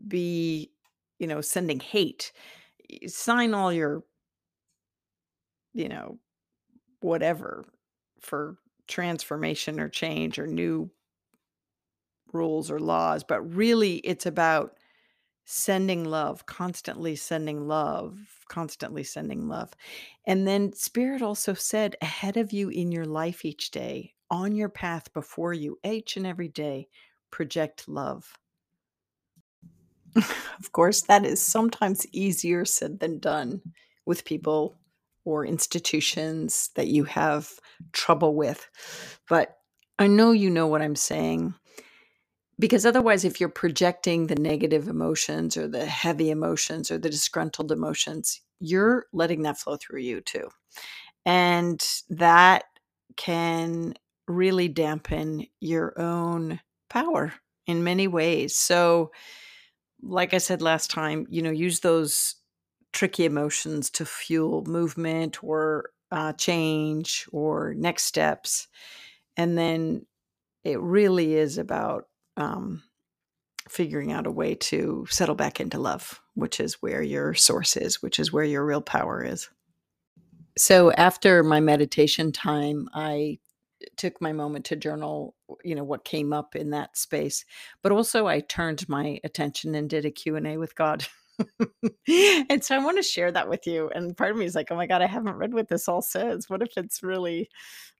be, 0.08 0.72
you 1.18 1.26
know, 1.26 1.40
sending 1.40 1.80
hate. 1.80 2.32
Sign 3.06 3.54
all 3.54 3.72
your, 3.72 4.04
you 5.74 5.88
know, 5.88 6.18
whatever 7.00 7.64
for 8.20 8.56
transformation 8.88 9.80
or 9.80 9.88
change 9.88 10.38
or 10.38 10.46
new 10.46 10.90
rules 12.32 12.70
or 12.70 12.78
laws, 12.78 13.24
but 13.24 13.40
really 13.42 13.96
it's 13.98 14.26
about 14.26 14.76
sending 15.44 16.04
love, 16.04 16.44
constantly 16.46 17.14
sending 17.14 17.68
love, 17.68 18.18
constantly 18.48 19.04
sending 19.04 19.48
love. 19.48 19.72
And 20.26 20.46
then 20.46 20.72
Spirit 20.72 21.22
also 21.22 21.54
said, 21.54 21.96
ahead 22.02 22.36
of 22.36 22.52
you 22.52 22.68
in 22.68 22.90
your 22.90 23.04
life 23.04 23.44
each 23.44 23.70
day, 23.70 24.14
on 24.28 24.56
your 24.56 24.68
path 24.68 25.12
before 25.12 25.52
you, 25.52 25.78
each 25.84 26.16
and 26.16 26.26
every 26.26 26.48
day, 26.48 26.88
project 27.30 27.88
love. 27.88 28.36
Of 30.16 30.72
course, 30.72 31.02
that 31.02 31.24
is 31.24 31.40
sometimes 31.42 32.06
easier 32.12 32.64
said 32.64 33.00
than 33.00 33.18
done 33.18 33.62
with 34.04 34.24
people 34.24 34.76
or 35.24 35.44
institutions 35.44 36.70
that 36.76 36.86
you 36.86 37.04
have 37.04 37.50
trouble 37.92 38.34
with. 38.34 38.68
But 39.28 39.56
I 39.98 40.06
know 40.06 40.30
you 40.30 40.50
know 40.50 40.66
what 40.66 40.82
I'm 40.82 40.96
saying. 40.96 41.54
Because 42.58 42.86
otherwise, 42.86 43.24
if 43.24 43.38
you're 43.38 43.50
projecting 43.50 44.26
the 44.26 44.36
negative 44.36 44.88
emotions 44.88 45.58
or 45.58 45.68
the 45.68 45.84
heavy 45.84 46.30
emotions 46.30 46.90
or 46.90 46.96
the 46.96 47.10
disgruntled 47.10 47.70
emotions, 47.70 48.40
you're 48.60 49.06
letting 49.12 49.42
that 49.42 49.58
flow 49.58 49.76
through 49.76 50.00
you 50.00 50.22
too. 50.22 50.48
And 51.26 51.86
that 52.08 52.64
can 53.16 53.94
really 54.26 54.68
dampen 54.68 55.46
your 55.60 56.00
own 56.00 56.60
power 56.88 57.34
in 57.66 57.84
many 57.84 58.08
ways. 58.08 58.56
So, 58.56 59.10
like 60.02 60.34
I 60.34 60.38
said 60.38 60.62
last 60.62 60.90
time, 60.90 61.26
you 61.30 61.42
know, 61.42 61.50
use 61.50 61.80
those 61.80 62.36
tricky 62.92 63.24
emotions 63.24 63.90
to 63.90 64.06
fuel 64.06 64.64
movement 64.66 65.42
or 65.42 65.90
uh, 66.10 66.32
change 66.34 67.26
or 67.32 67.74
next 67.74 68.04
steps. 68.04 68.68
And 69.36 69.58
then 69.58 70.06
it 70.64 70.80
really 70.80 71.34
is 71.34 71.58
about 71.58 72.08
um, 72.36 72.82
figuring 73.68 74.12
out 74.12 74.26
a 74.26 74.30
way 74.30 74.54
to 74.54 75.06
settle 75.10 75.34
back 75.34 75.60
into 75.60 75.78
love, 75.78 76.20
which 76.34 76.60
is 76.60 76.74
where 76.82 77.02
your 77.02 77.34
source 77.34 77.76
is, 77.76 78.02
which 78.02 78.18
is 78.18 78.32
where 78.32 78.44
your 78.44 78.64
real 78.64 78.80
power 78.80 79.22
is. 79.24 79.48
So 80.56 80.90
after 80.92 81.42
my 81.42 81.60
meditation 81.60 82.32
time, 82.32 82.88
I 82.94 83.38
took 83.96 84.20
my 84.20 84.32
moment 84.32 84.64
to 84.66 84.76
journal, 84.76 85.34
you 85.64 85.74
know, 85.74 85.84
what 85.84 86.04
came 86.04 86.32
up 86.32 86.56
in 86.56 86.70
that 86.70 86.96
space. 86.96 87.44
But 87.82 87.92
also 87.92 88.26
I 88.26 88.40
turned 88.40 88.88
my 88.88 89.20
attention 89.24 89.74
and 89.74 89.88
did 89.88 90.04
a 90.04 90.10
Q&A 90.10 90.56
with 90.56 90.74
God. 90.74 91.06
and 92.08 92.64
so 92.64 92.74
I 92.74 92.84
want 92.84 92.96
to 92.96 93.02
share 93.02 93.30
that 93.32 93.48
with 93.48 93.66
you. 93.66 93.90
And 93.94 94.16
part 94.16 94.30
of 94.30 94.36
me 94.36 94.44
is 94.44 94.54
like, 94.54 94.68
oh 94.70 94.76
my 94.76 94.86
God, 94.86 95.02
I 95.02 95.06
haven't 95.06 95.36
read 95.36 95.52
what 95.52 95.68
this 95.68 95.88
all 95.88 96.02
says. 96.02 96.48
What 96.48 96.62
if 96.62 96.76
it's 96.76 97.02
really, 97.02 97.48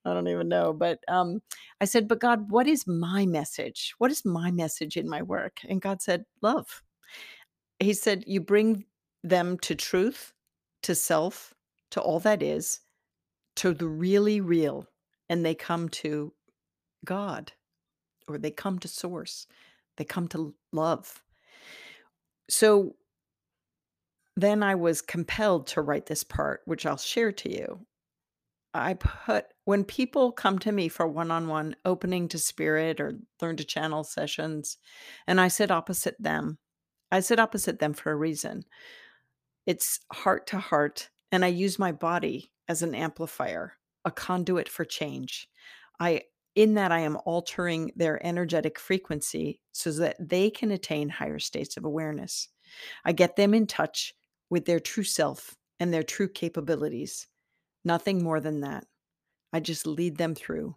I 0.04 0.14
don't 0.14 0.28
even 0.28 0.48
know. 0.48 0.72
But 0.72 1.00
um, 1.08 1.42
I 1.80 1.84
said, 1.84 2.08
but 2.08 2.20
God, 2.20 2.50
what 2.50 2.66
is 2.66 2.86
my 2.86 3.26
message? 3.26 3.94
What 3.98 4.10
is 4.10 4.24
my 4.24 4.50
message 4.50 4.96
in 4.96 5.08
my 5.08 5.22
work? 5.22 5.58
And 5.68 5.80
God 5.82 6.00
said, 6.00 6.24
love. 6.42 6.82
He 7.78 7.92
said, 7.92 8.24
you 8.26 8.40
bring 8.40 8.84
them 9.22 9.58
to 9.58 9.74
truth, 9.74 10.32
to 10.82 10.94
self, 10.94 11.52
to 11.90 12.00
all 12.00 12.20
that 12.20 12.42
is, 12.42 12.80
to 13.56 13.74
the 13.74 13.88
really 13.88 14.40
real, 14.40 14.86
and 15.28 15.44
they 15.44 15.54
come 15.54 15.88
to 15.88 16.32
God 17.04 17.52
or 18.28 18.38
they 18.38 18.50
come 18.50 18.78
to 18.80 18.88
source, 18.88 19.46
they 19.96 20.04
come 20.04 20.28
to 20.28 20.54
love. 20.72 21.22
So 22.48 22.96
then 24.36 24.62
I 24.62 24.74
was 24.74 25.00
compelled 25.00 25.68
to 25.68 25.80
write 25.80 26.06
this 26.06 26.22
part, 26.22 26.60
which 26.66 26.84
I'll 26.84 26.96
share 26.96 27.32
to 27.32 27.50
you. 27.50 27.86
I 28.74 28.94
put 28.94 29.46
when 29.64 29.84
people 29.84 30.32
come 30.32 30.58
to 30.60 30.72
me 30.72 30.88
for 30.88 31.08
one 31.08 31.30
on 31.30 31.48
one 31.48 31.76
opening 31.84 32.28
to 32.28 32.38
spirit 32.38 33.00
or 33.00 33.14
learn 33.40 33.56
to 33.56 33.64
channel 33.64 34.04
sessions, 34.04 34.76
and 35.26 35.40
I 35.40 35.48
sit 35.48 35.70
opposite 35.70 36.16
them, 36.20 36.58
I 37.10 37.20
sit 37.20 37.40
opposite 37.40 37.78
them 37.78 37.94
for 37.94 38.12
a 38.12 38.16
reason. 38.16 38.64
It's 39.64 40.00
heart 40.12 40.46
to 40.48 40.58
heart, 40.58 41.08
and 41.32 41.44
I 41.44 41.48
use 41.48 41.78
my 41.78 41.92
body 41.92 42.52
as 42.68 42.82
an 42.82 42.94
amplifier, 42.94 43.72
a 44.06 44.10
conduit 44.10 44.68
for 44.68 44.86
change. 44.86 45.48
I 46.00 46.22
in 46.54 46.72
that 46.74 46.90
I 46.90 47.00
am 47.00 47.18
altering 47.26 47.92
their 47.96 48.24
energetic 48.26 48.78
frequency 48.78 49.60
so 49.72 49.92
that 49.92 50.16
they 50.18 50.48
can 50.48 50.70
attain 50.70 51.10
higher 51.10 51.38
states 51.38 51.76
of 51.76 51.84
awareness. 51.84 52.48
I 53.04 53.12
get 53.12 53.36
them 53.36 53.52
in 53.52 53.66
touch 53.66 54.14
with 54.48 54.64
their 54.64 54.80
true 54.80 55.04
self 55.04 55.54
and 55.78 55.92
their 55.92 56.02
true 56.02 56.28
capabilities. 56.28 57.26
Nothing 57.84 58.24
more 58.24 58.40
than 58.40 58.62
that. 58.62 58.86
I 59.52 59.60
just 59.60 59.86
lead 59.86 60.16
them 60.16 60.34
through. 60.34 60.76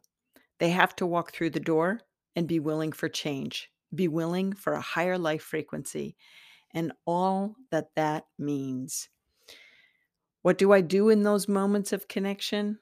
They 0.60 0.70
have 0.70 0.96
to 0.98 1.06
walk 1.06 1.32
through 1.32 1.52
the 1.52 1.62
door 1.62 2.02
and 2.36 2.46
be 2.46 2.60
willing 2.60 2.92
for 2.92 3.08
change, 3.08 3.72
be 3.96 4.10
willing 4.10 4.54
for 4.54 4.74
a 4.74 4.82
higher 4.82 5.18
life 5.18 5.44
frequency, 5.44 6.18
and 6.74 6.92
all 7.06 7.56
that 7.72 7.96
that 7.96 8.26
means. 8.38 9.08
What 10.42 10.58
do 10.58 10.74
I 10.74 10.82
do 10.82 11.10
in 11.10 11.24
those 11.24 11.48
moments 11.48 11.94
of 11.94 12.08
connection? 12.08 12.80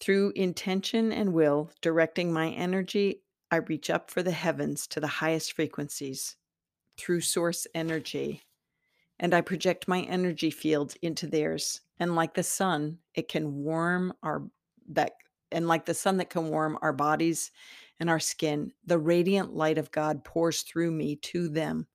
Through 0.00 0.32
intention 0.34 1.12
and 1.12 1.32
will, 1.32 1.70
directing 1.80 2.32
my 2.32 2.50
energy, 2.50 3.22
I 3.50 3.56
reach 3.56 3.90
up 3.90 4.10
for 4.10 4.22
the 4.22 4.32
heavens 4.32 4.86
to 4.88 5.00
the 5.00 5.06
highest 5.06 5.52
frequencies 5.52 6.36
through 6.96 7.20
source 7.20 7.66
energy 7.74 8.42
and 9.18 9.34
I 9.34 9.40
project 9.40 9.88
my 9.88 10.02
energy 10.02 10.50
field 10.50 10.94
into 11.02 11.26
theirs. 11.26 11.80
And 11.98 12.16
like 12.16 12.34
the 12.34 12.42
sun, 12.42 12.98
it 13.14 13.28
can 13.28 13.62
warm 13.62 14.12
our 14.22 14.42
that 14.90 15.12
and 15.52 15.68
like 15.68 15.86
the 15.86 15.94
sun 15.94 16.16
that 16.16 16.30
can 16.30 16.48
warm 16.48 16.76
our 16.82 16.92
bodies 16.92 17.52
and 18.00 18.10
our 18.10 18.18
skin, 18.18 18.72
the 18.84 18.98
radiant 18.98 19.54
light 19.54 19.78
of 19.78 19.92
God 19.92 20.24
pours 20.24 20.62
through 20.62 20.90
me 20.90 21.16
to 21.16 21.48
them. 21.48 21.86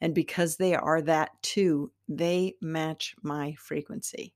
And 0.00 0.14
because 0.14 0.56
they 0.56 0.74
are 0.74 1.02
that 1.02 1.30
too, 1.42 1.90
they 2.08 2.54
match 2.60 3.16
my 3.22 3.54
frequency. 3.58 4.34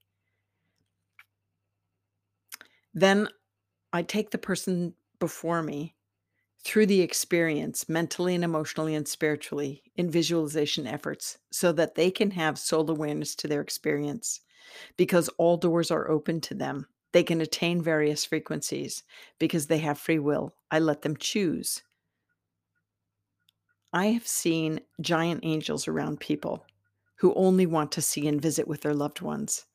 Then 2.94 3.28
I 3.92 4.02
take 4.02 4.30
the 4.30 4.38
person 4.38 4.94
before 5.18 5.62
me 5.62 5.94
through 6.64 6.86
the 6.86 7.00
experience, 7.00 7.88
mentally 7.88 8.34
and 8.34 8.44
emotionally 8.44 8.94
and 8.94 9.06
spiritually, 9.08 9.82
in 9.96 10.10
visualization 10.10 10.86
efforts, 10.86 11.38
so 11.50 11.72
that 11.72 11.96
they 11.96 12.10
can 12.10 12.30
have 12.32 12.58
soul 12.58 12.88
awareness 12.90 13.34
to 13.36 13.48
their 13.48 13.60
experience. 13.60 14.40
Because 14.96 15.28
all 15.38 15.56
doors 15.56 15.90
are 15.90 16.10
open 16.10 16.40
to 16.42 16.54
them. 16.54 16.86
They 17.12 17.24
can 17.24 17.40
attain 17.40 17.82
various 17.82 18.24
frequencies 18.24 19.02
because 19.38 19.66
they 19.66 19.78
have 19.78 19.98
free 19.98 20.18
will. 20.18 20.54
I 20.70 20.78
let 20.78 21.02
them 21.02 21.16
choose. 21.16 21.82
I 23.92 24.06
have 24.06 24.26
seen 24.26 24.80
giant 25.00 25.40
angels 25.42 25.86
around 25.86 26.20
people 26.20 26.64
who 27.16 27.34
only 27.34 27.66
want 27.66 27.92
to 27.92 28.02
see 28.02 28.26
and 28.26 28.40
visit 28.40 28.66
with 28.66 28.80
their 28.80 28.94
loved 28.94 29.20
ones. 29.20 29.66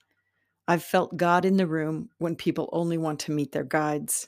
I've 0.68 0.84
felt 0.84 1.18
God 1.18 1.46
in 1.46 1.58
the 1.58 1.68
room 1.68 2.10
when 2.18 2.36
people 2.36 2.70
only 2.74 2.98
want 2.98 3.20
to 3.22 3.32
meet 3.32 3.54
their 3.54 3.64
guides. 3.64 4.28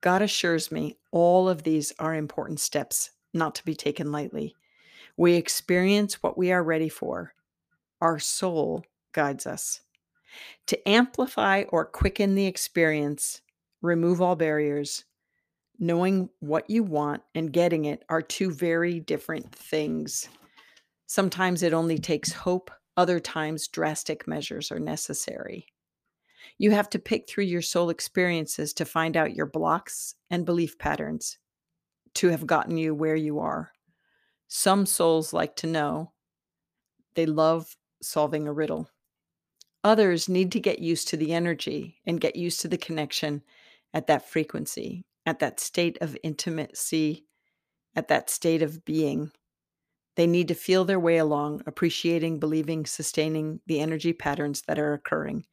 God 0.00 0.22
assures 0.22 0.72
me 0.72 0.96
all 1.12 1.48
of 1.48 1.62
these 1.62 1.92
are 1.98 2.14
important 2.14 2.60
steps 2.60 3.10
not 3.32 3.54
to 3.56 3.64
be 3.64 3.74
taken 3.74 4.12
lightly. 4.12 4.54
We 5.16 5.34
experience 5.34 6.22
what 6.22 6.38
we 6.38 6.52
are 6.52 6.62
ready 6.62 6.88
for. 6.88 7.34
Our 8.00 8.18
soul 8.18 8.84
guides 9.12 9.46
us. 9.46 9.80
To 10.68 10.88
amplify 10.88 11.64
or 11.68 11.84
quicken 11.84 12.34
the 12.34 12.46
experience, 12.46 13.42
remove 13.82 14.20
all 14.20 14.36
barriers. 14.36 15.04
Knowing 15.78 16.28
what 16.40 16.70
you 16.70 16.82
want 16.82 17.22
and 17.34 17.52
getting 17.52 17.84
it 17.84 18.04
are 18.08 18.22
two 18.22 18.50
very 18.50 19.00
different 19.00 19.52
things. 19.54 20.28
Sometimes 21.06 21.62
it 21.62 21.74
only 21.74 21.98
takes 21.98 22.32
hope, 22.32 22.70
other 22.96 23.20
times, 23.20 23.68
drastic 23.68 24.26
measures 24.28 24.70
are 24.70 24.78
necessary. 24.78 25.66
You 26.58 26.70
have 26.70 26.88
to 26.90 26.98
pick 26.98 27.28
through 27.28 27.44
your 27.44 27.62
soul 27.62 27.90
experiences 27.90 28.72
to 28.74 28.84
find 28.84 29.16
out 29.16 29.34
your 29.34 29.46
blocks 29.46 30.14
and 30.30 30.46
belief 30.46 30.78
patterns 30.78 31.38
to 32.14 32.28
have 32.28 32.46
gotten 32.46 32.76
you 32.76 32.94
where 32.94 33.16
you 33.16 33.40
are. 33.40 33.72
Some 34.46 34.86
souls 34.86 35.32
like 35.32 35.56
to 35.56 35.66
know, 35.66 36.12
they 37.14 37.26
love 37.26 37.76
solving 38.02 38.46
a 38.46 38.52
riddle. 38.52 38.88
Others 39.82 40.28
need 40.28 40.52
to 40.52 40.60
get 40.60 40.78
used 40.78 41.08
to 41.08 41.16
the 41.16 41.32
energy 41.32 42.00
and 42.06 42.20
get 42.20 42.36
used 42.36 42.60
to 42.60 42.68
the 42.68 42.78
connection 42.78 43.42
at 43.92 44.06
that 44.06 44.28
frequency, 44.28 45.04
at 45.26 45.40
that 45.40 45.60
state 45.60 45.98
of 46.00 46.16
intimacy, 46.22 47.26
at 47.96 48.08
that 48.08 48.30
state 48.30 48.62
of 48.62 48.84
being. 48.84 49.32
They 50.16 50.26
need 50.26 50.48
to 50.48 50.54
feel 50.54 50.84
their 50.84 51.00
way 51.00 51.18
along, 51.18 51.62
appreciating, 51.66 52.38
believing, 52.38 52.86
sustaining 52.86 53.60
the 53.66 53.80
energy 53.80 54.12
patterns 54.12 54.62
that 54.68 54.78
are 54.78 54.94
occurring. 54.94 55.44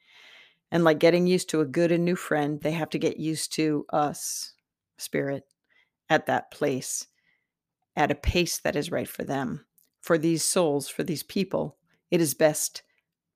And 0.71 0.83
like 0.83 0.99
getting 0.99 1.27
used 1.27 1.49
to 1.49 1.61
a 1.61 1.65
good 1.65 1.91
and 1.91 2.05
new 2.05 2.15
friend, 2.15 2.61
they 2.61 2.71
have 2.71 2.89
to 2.91 2.99
get 2.99 3.17
used 3.17 3.53
to 3.55 3.85
us, 3.91 4.53
spirit, 4.97 5.45
at 6.09 6.27
that 6.27 6.51
place, 6.51 7.07
at 7.95 8.11
a 8.11 8.15
pace 8.15 8.59
that 8.59 8.75
is 8.75 8.91
right 8.91 9.07
for 9.07 9.23
them. 9.23 9.65
for 10.01 10.17
these 10.17 10.43
souls, 10.43 10.89
for 10.89 11.03
these 11.03 11.23
people, 11.23 11.77
it 12.09 12.19
is 12.19 12.33
best, 12.33 12.81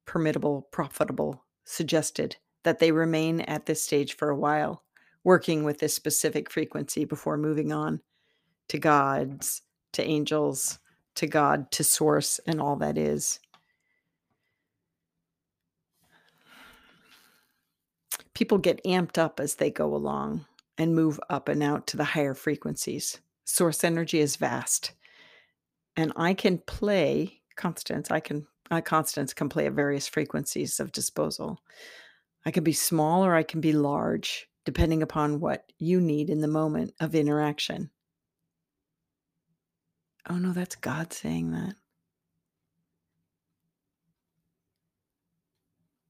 permittable, 0.06 0.64
profitable, 0.72 1.46
suggested 1.64 2.36
that 2.64 2.80
they 2.80 2.92
remain 2.92 3.42
at 3.42 3.68
this 3.68 3.82
stage 3.82 4.16
for 4.16 4.30
a 4.30 4.38
while, 4.38 4.84
working 5.24 5.64
with 5.64 5.80
this 5.80 5.94
specific 5.94 6.50
frequency 6.50 7.06
before 7.06 7.38
moving 7.38 7.72
on 7.72 8.02
to 8.68 8.80
gods, 8.80 9.62
to 9.94 10.04
angels, 10.04 10.80
to 11.16 11.28
God, 11.28 11.72
to 11.72 11.84
source, 11.84 12.40
and 12.46 12.62
all 12.62 12.76
that 12.78 12.98
is. 12.98 13.40
People 18.34 18.58
get 18.58 18.84
amped 18.84 19.18
up 19.18 19.40
as 19.40 19.56
they 19.56 19.72
go 19.72 19.96
along 19.96 20.46
and 20.78 20.94
move 20.94 21.20
up 21.30 21.48
and 21.48 21.64
out 21.64 21.88
to 21.88 21.98
the 21.98 22.04
higher 22.04 22.34
frequencies. 22.34 23.20
Source 23.46 23.84
energy 23.84 24.20
is 24.20 24.36
vast. 24.36 24.92
And 25.96 26.12
I 26.16 26.34
can 26.34 26.58
play 26.58 27.42
Constance, 27.56 28.12
I 28.12 28.20
can 28.20 28.46
uh, 28.70 28.82
Constance 28.82 29.34
can 29.34 29.48
play 29.48 29.68
at 29.68 29.74
various 29.74 30.08
frequencies 30.08 30.80
of 30.80 30.92
disposal. 30.92 31.62
I 32.46 32.52
can 32.52 32.64
be 32.64 32.74
small 32.74 33.24
or 33.24 33.34
I 33.34 33.44
can 33.44 33.62
be 33.62 33.74
large, 33.74 34.50
depending 34.66 35.02
upon 35.02 35.40
what 35.40 35.72
you 35.78 36.02
need 36.02 36.30
in 36.30 36.42
the 36.42 36.48
moment 36.48 36.94
of 37.00 37.16
interaction. 37.16 37.90
Oh 40.28 40.38
no, 40.38 40.54
that's 40.54 40.76
God 40.76 41.14
saying 41.14 41.52
that. 41.52 41.76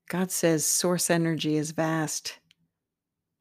God 0.08 0.32
says 0.32 0.66
source 0.66 1.10
energy 1.10 1.58
is 1.58 1.72
vast, 1.72 2.40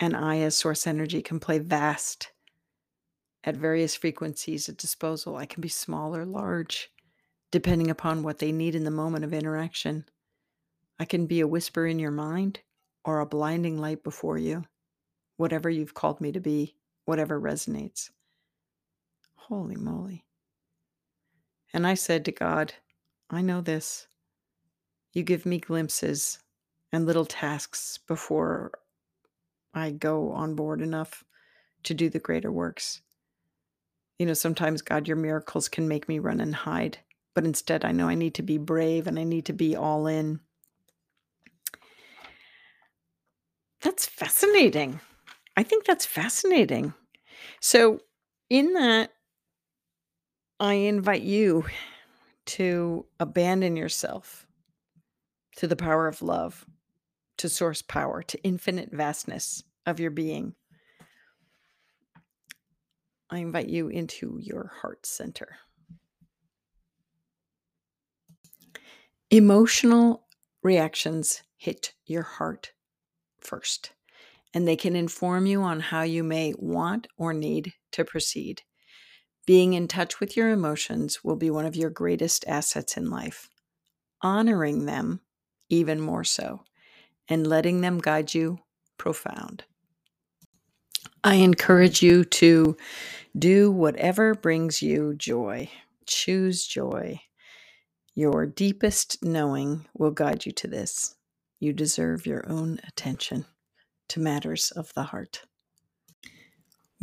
and 0.01 0.17
I, 0.17 0.39
as 0.39 0.57
source 0.57 0.87
energy, 0.87 1.23
can 1.23 1.39
play 1.39 1.59
vast 1.59 2.33
at 3.45 3.57
various 3.57 3.95
frequencies 3.95 4.69
at 4.69 4.79
disposal. 4.79 5.37
I 5.37 5.47
can 5.47 5.61
be 5.61 5.69
small 5.69 6.17
or 6.17 6.25
large, 6.25 6.91
depending 7.51 7.91
upon 7.91 8.23
what 8.23 8.39
they 8.39 8.51
need 8.51 8.75
in 8.75 8.85
the 8.85 8.91
moment 8.91 9.25
of 9.25 9.35
interaction. 9.35 10.07
I 10.99 11.05
can 11.05 11.27
be 11.27 11.41
a 11.41 11.47
whisper 11.49 11.87
in 11.87 11.99
your 11.99 12.11
mind 12.11 12.61
or 13.05 13.21
a 13.21 13.27
blinding 13.27 13.79
light 13.79 14.03
before 14.03 14.39
you, 14.39 14.65
whatever 15.37 15.69
you've 15.69 15.95
called 15.95 16.21
me 16.21 16.33
to 16.33 16.41
be, 16.41 16.75
whatever 17.05 17.41
resonates. 17.41 18.11
Holy 19.35 19.77
moly. 19.77 20.25
And 21.75 21.89
I 21.89 21.95
said 21.95 22.25
to 22.25 22.33
God, 22.33 22.73
I 23.29 23.43
know 23.43 23.61
this. 23.61 24.07
You 25.13 25.25
give 25.25 25.45
me 25.45 25.59
glimpses 25.59 26.39
and 26.93 27.05
little 27.05 27.27
tasks 27.27 27.99
before 27.99 28.71
I 29.75 29.91
go 29.91 30.31
on 30.31 30.55
board 30.55 30.81
enough 30.81 31.25
to 31.83 31.93
do 31.93 32.09
the 32.09 32.21
greater 32.21 32.53
works. 32.53 33.03
You 34.21 34.27
know, 34.27 34.35
sometimes, 34.35 34.83
God, 34.83 35.09
your 35.09 35.17
miracles 35.17 35.69
can 35.69 35.89
make 35.89 36.09
me 36.09 36.21
run 36.21 36.41
and 36.41 36.55
hide, 36.55 36.99
but 37.35 37.45
instead 37.45 37.85
I 37.85 37.91
know 37.91 38.09
I 38.09 38.15
need 38.15 38.35
to 38.35 38.43
be 38.43 38.57
brave 38.57 39.09
and 39.09 39.19
I 39.19 39.25
need 39.25 39.47
to 39.47 39.53
be 39.53 39.75
all 39.75 40.07
in. 40.07 40.39
That's 43.83 44.07
fascinating. 44.07 45.01
I 45.57 45.65
think 45.65 45.85
that's 45.85 46.07
fascinating. 46.07 46.95
So, 47.61 48.01
in 48.49 48.75
that, 48.75 49.11
I 50.61 50.75
invite 50.75 51.23
you 51.23 51.65
to 52.47 53.07
abandon 53.19 53.77
yourself 53.77 54.47
to 55.57 55.67
the 55.67 55.77
power 55.77 56.07
of 56.07 56.23
love 56.23 56.67
to 57.39 57.49
source 57.49 57.83
power, 57.83 58.23
to 58.23 58.43
infinite 58.43 58.91
vastness 58.93 59.65
of 59.87 60.01
your 60.01 60.11
being. 60.11 60.55
I 63.31 63.39
invite 63.39 63.69
you 63.69 63.89
into 63.89 64.39
your 64.41 64.71
heart 64.81 65.07
center. 65.07 65.57
Emotional 69.31 70.27
reactions 70.63 71.43
hit 71.57 71.93
your 72.07 72.23
heart 72.23 72.73
first, 73.41 73.93
and 74.53 74.69
they 74.69 74.77
can 74.77 74.95
inform 74.95 75.47
you 75.47 75.63
on 75.63 75.81
how 75.81 76.03
you 76.03 76.23
may 76.23 76.55
want 76.57 77.09
or 77.17 77.33
need 77.33 77.73
to 77.93 78.05
proceed. 78.05 78.63
Being 79.47 79.75
in 79.75 79.89
touch 79.89 80.21
with 80.21 80.37
your 80.37 80.51
emotions 80.51 81.23
will 81.23 81.37
be 81.37 81.51
one 81.51 81.67
of 81.67 81.77
your 81.77 81.91
greatest 81.91 82.45
assets 82.47 82.97
in 82.97 83.11
life. 83.11 83.49
Honoring 84.23 84.87
them, 84.87 85.21
even 85.69 86.01
more 86.01 86.25
so 86.25 86.63
and 87.29 87.47
letting 87.47 87.81
them 87.81 87.99
guide 87.99 88.35
you 88.35 88.59
profound. 88.99 89.65
I 91.23 91.37
encourage 91.37 92.03
you 92.03 92.25
to 92.25 92.77
do 93.37 93.71
whatever 93.71 94.35
brings 94.35 94.83
you 94.83 95.15
joy. 95.15 95.71
Choose 96.07 96.67
joy. 96.67 97.21
Your 98.15 98.47
deepest 98.47 99.25
knowing 99.25 99.87
will 99.95 100.11
guide 100.11 100.45
you 100.45 100.53
to 100.53 100.69
this. 100.69 101.17
You 101.59 101.73
deserve 101.73 102.27
your 102.27 102.45
own 102.49 102.79
attention 102.87 103.47
to 104.09 104.21
matters 104.21 104.71
of 104.71 104.93
the 104.95 105.05
heart. 105.05 105.43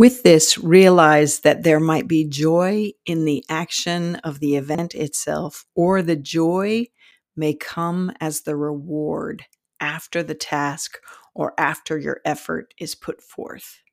With 0.01 0.23
this, 0.23 0.57
realize 0.57 1.41
that 1.41 1.61
there 1.61 1.79
might 1.79 2.07
be 2.07 2.23
joy 2.23 2.93
in 3.05 3.25
the 3.25 3.45
action 3.47 4.15
of 4.23 4.39
the 4.39 4.55
event 4.55 4.95
itself, 4.95 5.67
or 5.75 6.01
the 6.01 6.15
joy 6.15 6.87
may 7.35 7.53
come 7.53 8.11
as 8.19 8.41
the 8.41 8.55
reward 8.55 9.45
after 9.79 10.23
the 10.23 10.33
task 10.33 10.97
or 11.35 11.53
after 11.55 11.99
your 11.99 12.19
effort 12.25 12.73
is 12.79 12.95
put 12.95 13.21
forth. 13.21 13.83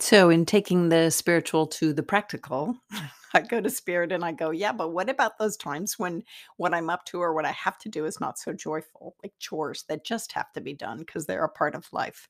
So, 0.00 0.30
in 0.30 0.46
taking 0.46 0.88
the 0.88 1.10
spiritual 1.10 1.66
to 1.68 1.92
the 1.92 2.02
practical, 2.02 2.76
I 3.34 3.42
go 3.42 3.60
to 3.60 3.68
spirit 3.70 4.12
and 4.12 4.24
I 4.24 4.32
go, 4.32 4.50
yeah, 4.50 4.72
but 4.72 4.92
what 4.92 5.10
about 5.10 5.38
those 5.38 5.56
times 5.56 5.98
when 5.98 6.24
what 6.56 6.72
I'm 6.72 6.88
up 6.90 7.04
to 7.06 7.20
or 7.20 7.34
what 7.34 7.44
I 7.44 7.52
have 7.52 7.78
to 7.80 7.88
do 7.88 8.06
is 8.06 8.18
not 8.18 8.38
so 8.38 8.52
joyful, 8.52 9.14
like 9.22 9.34
chores 9.38 9.84
that 9.88 10.04
just 10.04 10.32
have 10.32 10.50
to 10.54 10.60
be 10.60 10.74
done 10.74 11.00
because 11.00 11.26
they're 11.26 11.44
a 11.44 11.48
part 11.48 11.74
of 11.74 11.86
life? 11.92 12.28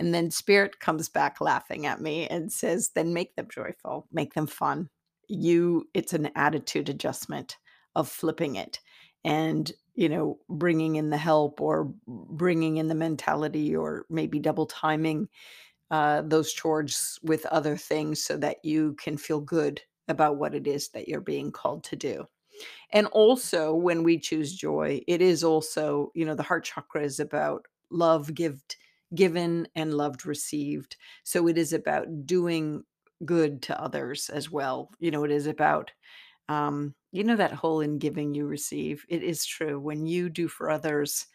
And 0.00 0.14
then 0.14 0.30
spirit 0.30 0.80
comes 0.80 1.10
back 1.10 1.40
laughing 1.40 1.86
at 1.86 2.00
me 2.00 2.26
and 2.28 2.50
says, 2.50 2.90
then 2.94 3.12
make 3.12 3.36
them 3.36 3.46
joyful, 3.52 4.08
make 4.10 4.32
them 4.34 4.46
fun. 4.46 4.88
You, 5.28 5.88
it's 5.94 6.14
an 6.14 6.30
attitude 6.34 6.88
adjustment 6.88 7.58
of 7.94 8.08
flipping 8.08 8.56
it 8.56 8.80
and 9.24 9.70
you 9.94 10.08
know 10.08 10.38
bringing 10.48 10.96
in 10.96 11.10
the 11.10 11.16
help 11.18 11.60
or 11.60 11.92
bringing 12.06 12.78
in 12.78 12.88
the 12.88 12.94
mentality 12.94 13.76
or 13.76 14.06
maybe 14.08 14.38
double 14.38 14.66
timing 14.66 15.28
uh, 15.92 16.22
those 16.22 16.52
chores 16.52 17.20
with 17.24 17.46
other 17.46 17.76
things 17.78 18.24
so 18.24 18.38
that 18.38 18.58
you 18.64 18.94
can 18.96 19.18
feel 19.18 19.40
good 19.40 19.82
about 20.08 20.38
what 20.38 20.56
it 20.56 20.66
is 20.68 20.90
that 20.90 21.08
you're 21.08 21.22
being 21.22 21.52
called 21.52 21.84
to 21.84 21.96
do 21.96 22.26
and 22.92 23.06
also 23.08 23.74
when 23.74 24.02
we 24.02 24.18
choose 24.18 24.54
joy 24.54 25.00
it 25.06 25.20
is 25.22 25.44
also 25.44 26.10
you 26.14 26.24
know 26.24 26.34
the 26.34 26.42
heart 26.42 26.64
chakra 26.64 27.02
is 27.02 27.20
about 27.20 27.66
love 27.90 28.34
gived 28.34 28.76
given 29.14 29.66
and 29.74 29.94
loved 29.94 30.24
received 30.26 30.96
so 31.24 31.46
it 31.48 31.58
is 31.58 31.72
about 31.72 32.26
doing 32.26 32.82
good 33.24 33.62
to 33.62 33.80
others 33.80 34.28
as 34.30 34.50
well 34.50 34.90
you 34.98 35.10
know 35.10 35.24
it 35.24 35.30
is 35.30 35.46
about 35.46 35.92
um, 36.48 36.94
you 37.12 37.24
know 37.24 37.36
that 37.36 37.52
whole 37.54 37.80
in 37.80 37.98
giving 37.98 38.34
you 38.34 38.46
receive. 38.46 39.04
It 39.08 39.22
is 39.22 39.46
true. 39.46 39.80
When 39.80 40.06
you 40.06 40.30
do 40.30 40.48
for 40.48 40.70
others, 40.70 41.26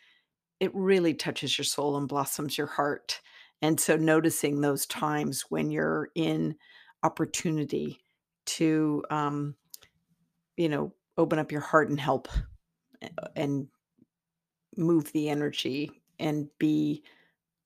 it 0.60 0.74
really 0.74 1.14
touches 1.14 1.58
your 1.58 1.66
soul 1.66 1.98
and 1.98 2.08
blossoms 2.08 2.58
your 2.58 2.68
heart. 2.68 3.22
And 3.62 3.80
so 3.80 3.96
noticing 3.96 4.62
those 4.62 4.86
times 4.86 5.46
when 5.50 5.72
you're 5.72 6.10
in 6.16 6.56
opportunity 7.04 8.00
to 8.46 9.04
um, 9.10 9.56
you 10.58 10.68
know, 10.68 10.94
open 11.18 11.40
up 11.40 11.52
your 11.52 11.62
heart 11.62 11.90
and 11.90 12.00
help 12.00 12.28
and 13.36 13.68
move 14.76 15.12
the 15.14 15.30
energy 15.30 16.02
and 16.20 16.50
be 16.60 17.04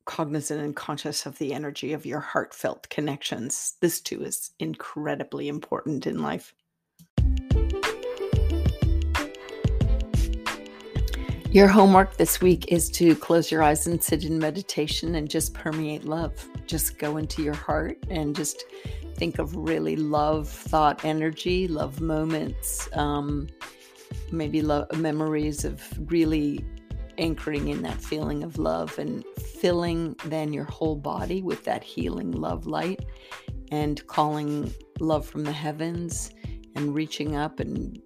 cognizant 0.05 0.61
and 0.61 0.75
conscious 0.75 1.25
of 1.25 1.37
the 1.37 1.53
energy 1.53 1.93
of 1.93 2.05
your 2.05 2.19
heartfelt 2.19 2.89
connections. 2.89 3.75
This 3.81 4.01
too 4.01 4.23
is 4.23 4.51
incredibly 4.59 5.47
important 5.47 6.05
in 6.05 6.21
life. 6.21 6.53
Your 11.51 11.67
homework 11.67 12.15
this 12.15 12.39
week 12.39 12.71
is 12.71 12.89
to 12.91 13.13
close 13.13 13.51
your 13.51 13.61
eyes 13.61 13.85
and 13.85 14.01
sit 14.01 14.23
in 14.23 14.39
meditation 14.39 15.15
and 15.15 15.29
just 15.29 15.53
permeate 15.53 16.05
love. 16.05 16.47
Just 16.65 16.97
go 16.97 17.17
into 17.17 17.43
your 17.43 17.55
heart 17.55 17.97
and 18.09 18.33
just 18.33 18.63
think 19.17 19.37
of 19.37 19.53
really 19.53 19.97
love, 19.97 20.47
thought, 20.47 21.03
energy, 21.03 21.67
love 21.67 21.99
moments, 21.99 22.87
um, 22.93 23.49
maybe 24.31 24.61
love, 24.61 24.95
memories 24.95 25.65
of 25.65 25.83
really 26.09 26.63
anchoring 27.17 27.67
in 27.67 27.81
that 27.81 28.01
feeling 28.01 28.43
of 28.43 28.57
love 28.57 28.97
and 28.97 29.25
filling 29.35 30.15
then 30.23 30.53
your 30.53 30.63
whole 30.63 30.95
body 30.95 31.41
with 31.41 31.65
that 31.65 31.83
healing 31.83 32.31
love 32.31 32.65
light 32.65 33.03
and 33.73 34.07
calling 34.07 34.73
love 35.01 35.25
from 35.25 35.43
the 35.43 35.51
heavens 35.51 36.31
and 36.75 36.95
reaching 36.95 37.35
up 37.35 37.59
and 37.59 38.01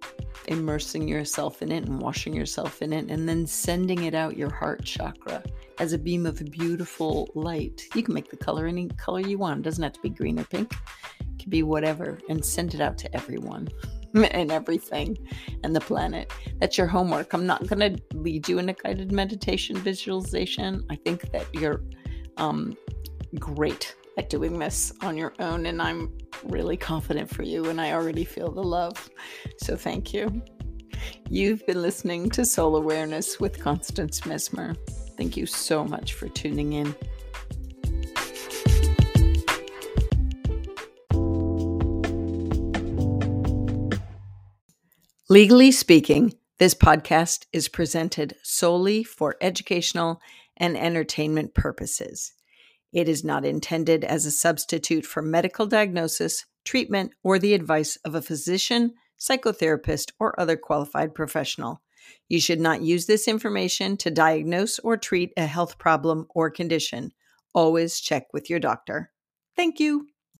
immersing 0.47 1.07
yourself 1.07 1.61
in 1.61 1.71
it 1.71 1.85
and 1.85 2.01
washing 2.01 2.33
yourself 2.33 2.81
in 2.81 2.93
it, 2.93 3.09
and 3.09 3.27
then 3.27 3.45
sending 3.45 4.03
it 4.03 4.13
out 4.13 4.37
your 4.37 4.53
heart 4.53 4.83
chakra 4.83 5.43
as 5.79 5.93
a 5.93 5.97
beam 5.97 6.25
of 6.25 6.43
beautiful 6.51 7.29
light. 7.35 7.83
You 7.93 8.03
can 8.03 8.13
make 8.13 8.29
the 8.29 8.37
color 8.37 8.67
any 8.67 8.87
color 8.89 9.19
you 9.19 9.37
want. 9.37 9.59
It 9.59 9.63
doesn't 9.63 9.83
have 9.83 9.93
to 9.93 10.01
be 10.01 10.09
green 10.09 10.39
or 10.39 10.45
pink, 10.45 10.73
it 11.19 11.39
can 11.39 11.49
be 11.49 11.63
whatever, 11.63 12.19
and 12.29 12.43
send 12.43 12.73
it 12.73 12.81
out 12.81 12.97
to 12.99 13.15
everyone. 13.15 13.69
and 14.31 14.51
everything 14.51 15.17
and 15.63 15.75
the 15.75 15.81
planet. 15.81 16.31
That's 16.59 16.77
your 16.77 16.87
homework. 16.87 17.33
I'm 17.33 17.45
not 17.45 17.67
going 17.67 17.95
to 17.95 18.01
lead 18.17 18.47
you 18.47 18.59
in 18.59 18.69
a 18.69 18.73
guided 18.73 19.11
meditation 19.11 19.75
visualization. 19.77 20.85
I 20.89 20.95
think 20.95 21.31
that 21.31 21.47
you're 21.53 21.81
um, 22.37 22.77
great 23.39 23.95
at 24.17 24.29
doing 24.29 24.59
this 24.59 24.91
on 25.01 25.17
your 25.17 25.33
own, 25.39 25.65
and 25.65 25.81
I'm 25.81 26.17
really 26.43 26.77
confident 26.77 27.29
for 27.29 27.43
you, 27.43 27.69
and 27.69 27.79
I 27.79 27.93
already 27.93 28.23
feel 28.23 28.51
the 28.51 28.63
love. 28.63 29.09
So, 29.59 29.75
thank 29.75 30.13
you. 30.13 30.41
You've 31.29 31.65
been 31.65 31.81
listening 31.81 32.29
to 32.31 32.45
Soul 32.45 32.75
Awareness 32.75 33.39
with 33.39 33.59
Constance 33.59 34.21
Messmer. 34.21 34.75
Thank 35.17 35.37
you 35.37 35.45
so 35.45 35.83
much 35.83 36.13
for 36.13 36.27
tuning 36.29 36.73
in. 36.73 36.95
Legally 45.27 45.71
speaking, 45.71 46.33
this 46.59 46.75
podcast 46.75 47.45
is 47.51 47.67
presented 47.67 48.35
solely 48.43 49.03
for 49.03 49.35
educational 49.41 50.21
and 50.55 50.77
entertainment 50.77 51.53
purposes. 51.53 52.33
It 52.95 53.09
is 53.09 53.25
not 53.25 53.43
intended 53.43 54.05
as 54.05 54.25
a 54.25 54.31
substitute 54.31 55.05
for 55.05 55.21
medical 55.21 55.67
diagnosis, 55.67 56.45
treatment, 56.63 57.11
or 57.23 57.37
the 57.37 57.53
advice 57.53 57.97
of 58.05 58.15
a 58.15 58.21
physician, 58.21 58.93
psychotherapist, 59.19 60.13
or 60.17 60.39
other 60.39 60.55
qualified 60.55 61.13
professional. 61.13 61.81
You 62.29 62.39
should 62.39 62.61
not 62.61 62.83
use 62.83 63.05
this 63.05 63.27
information 63.27 63.97
to 63.97 64.11
diagnose 64.11 64.79
or 64.79 64.95
treat 64.95 65.33
a 65.35 65.45
health 65.45 65.77
problem 65.77 66.27
or 66.33 66.49
condition. 66.49 67.11
Always 67.53 67.99
check 67.99 68.27
with 68.31 68.49
your 68.49 68.59
doctor. 68.59 69.11
Thank 69.57 69.81
you. 69.81 70.07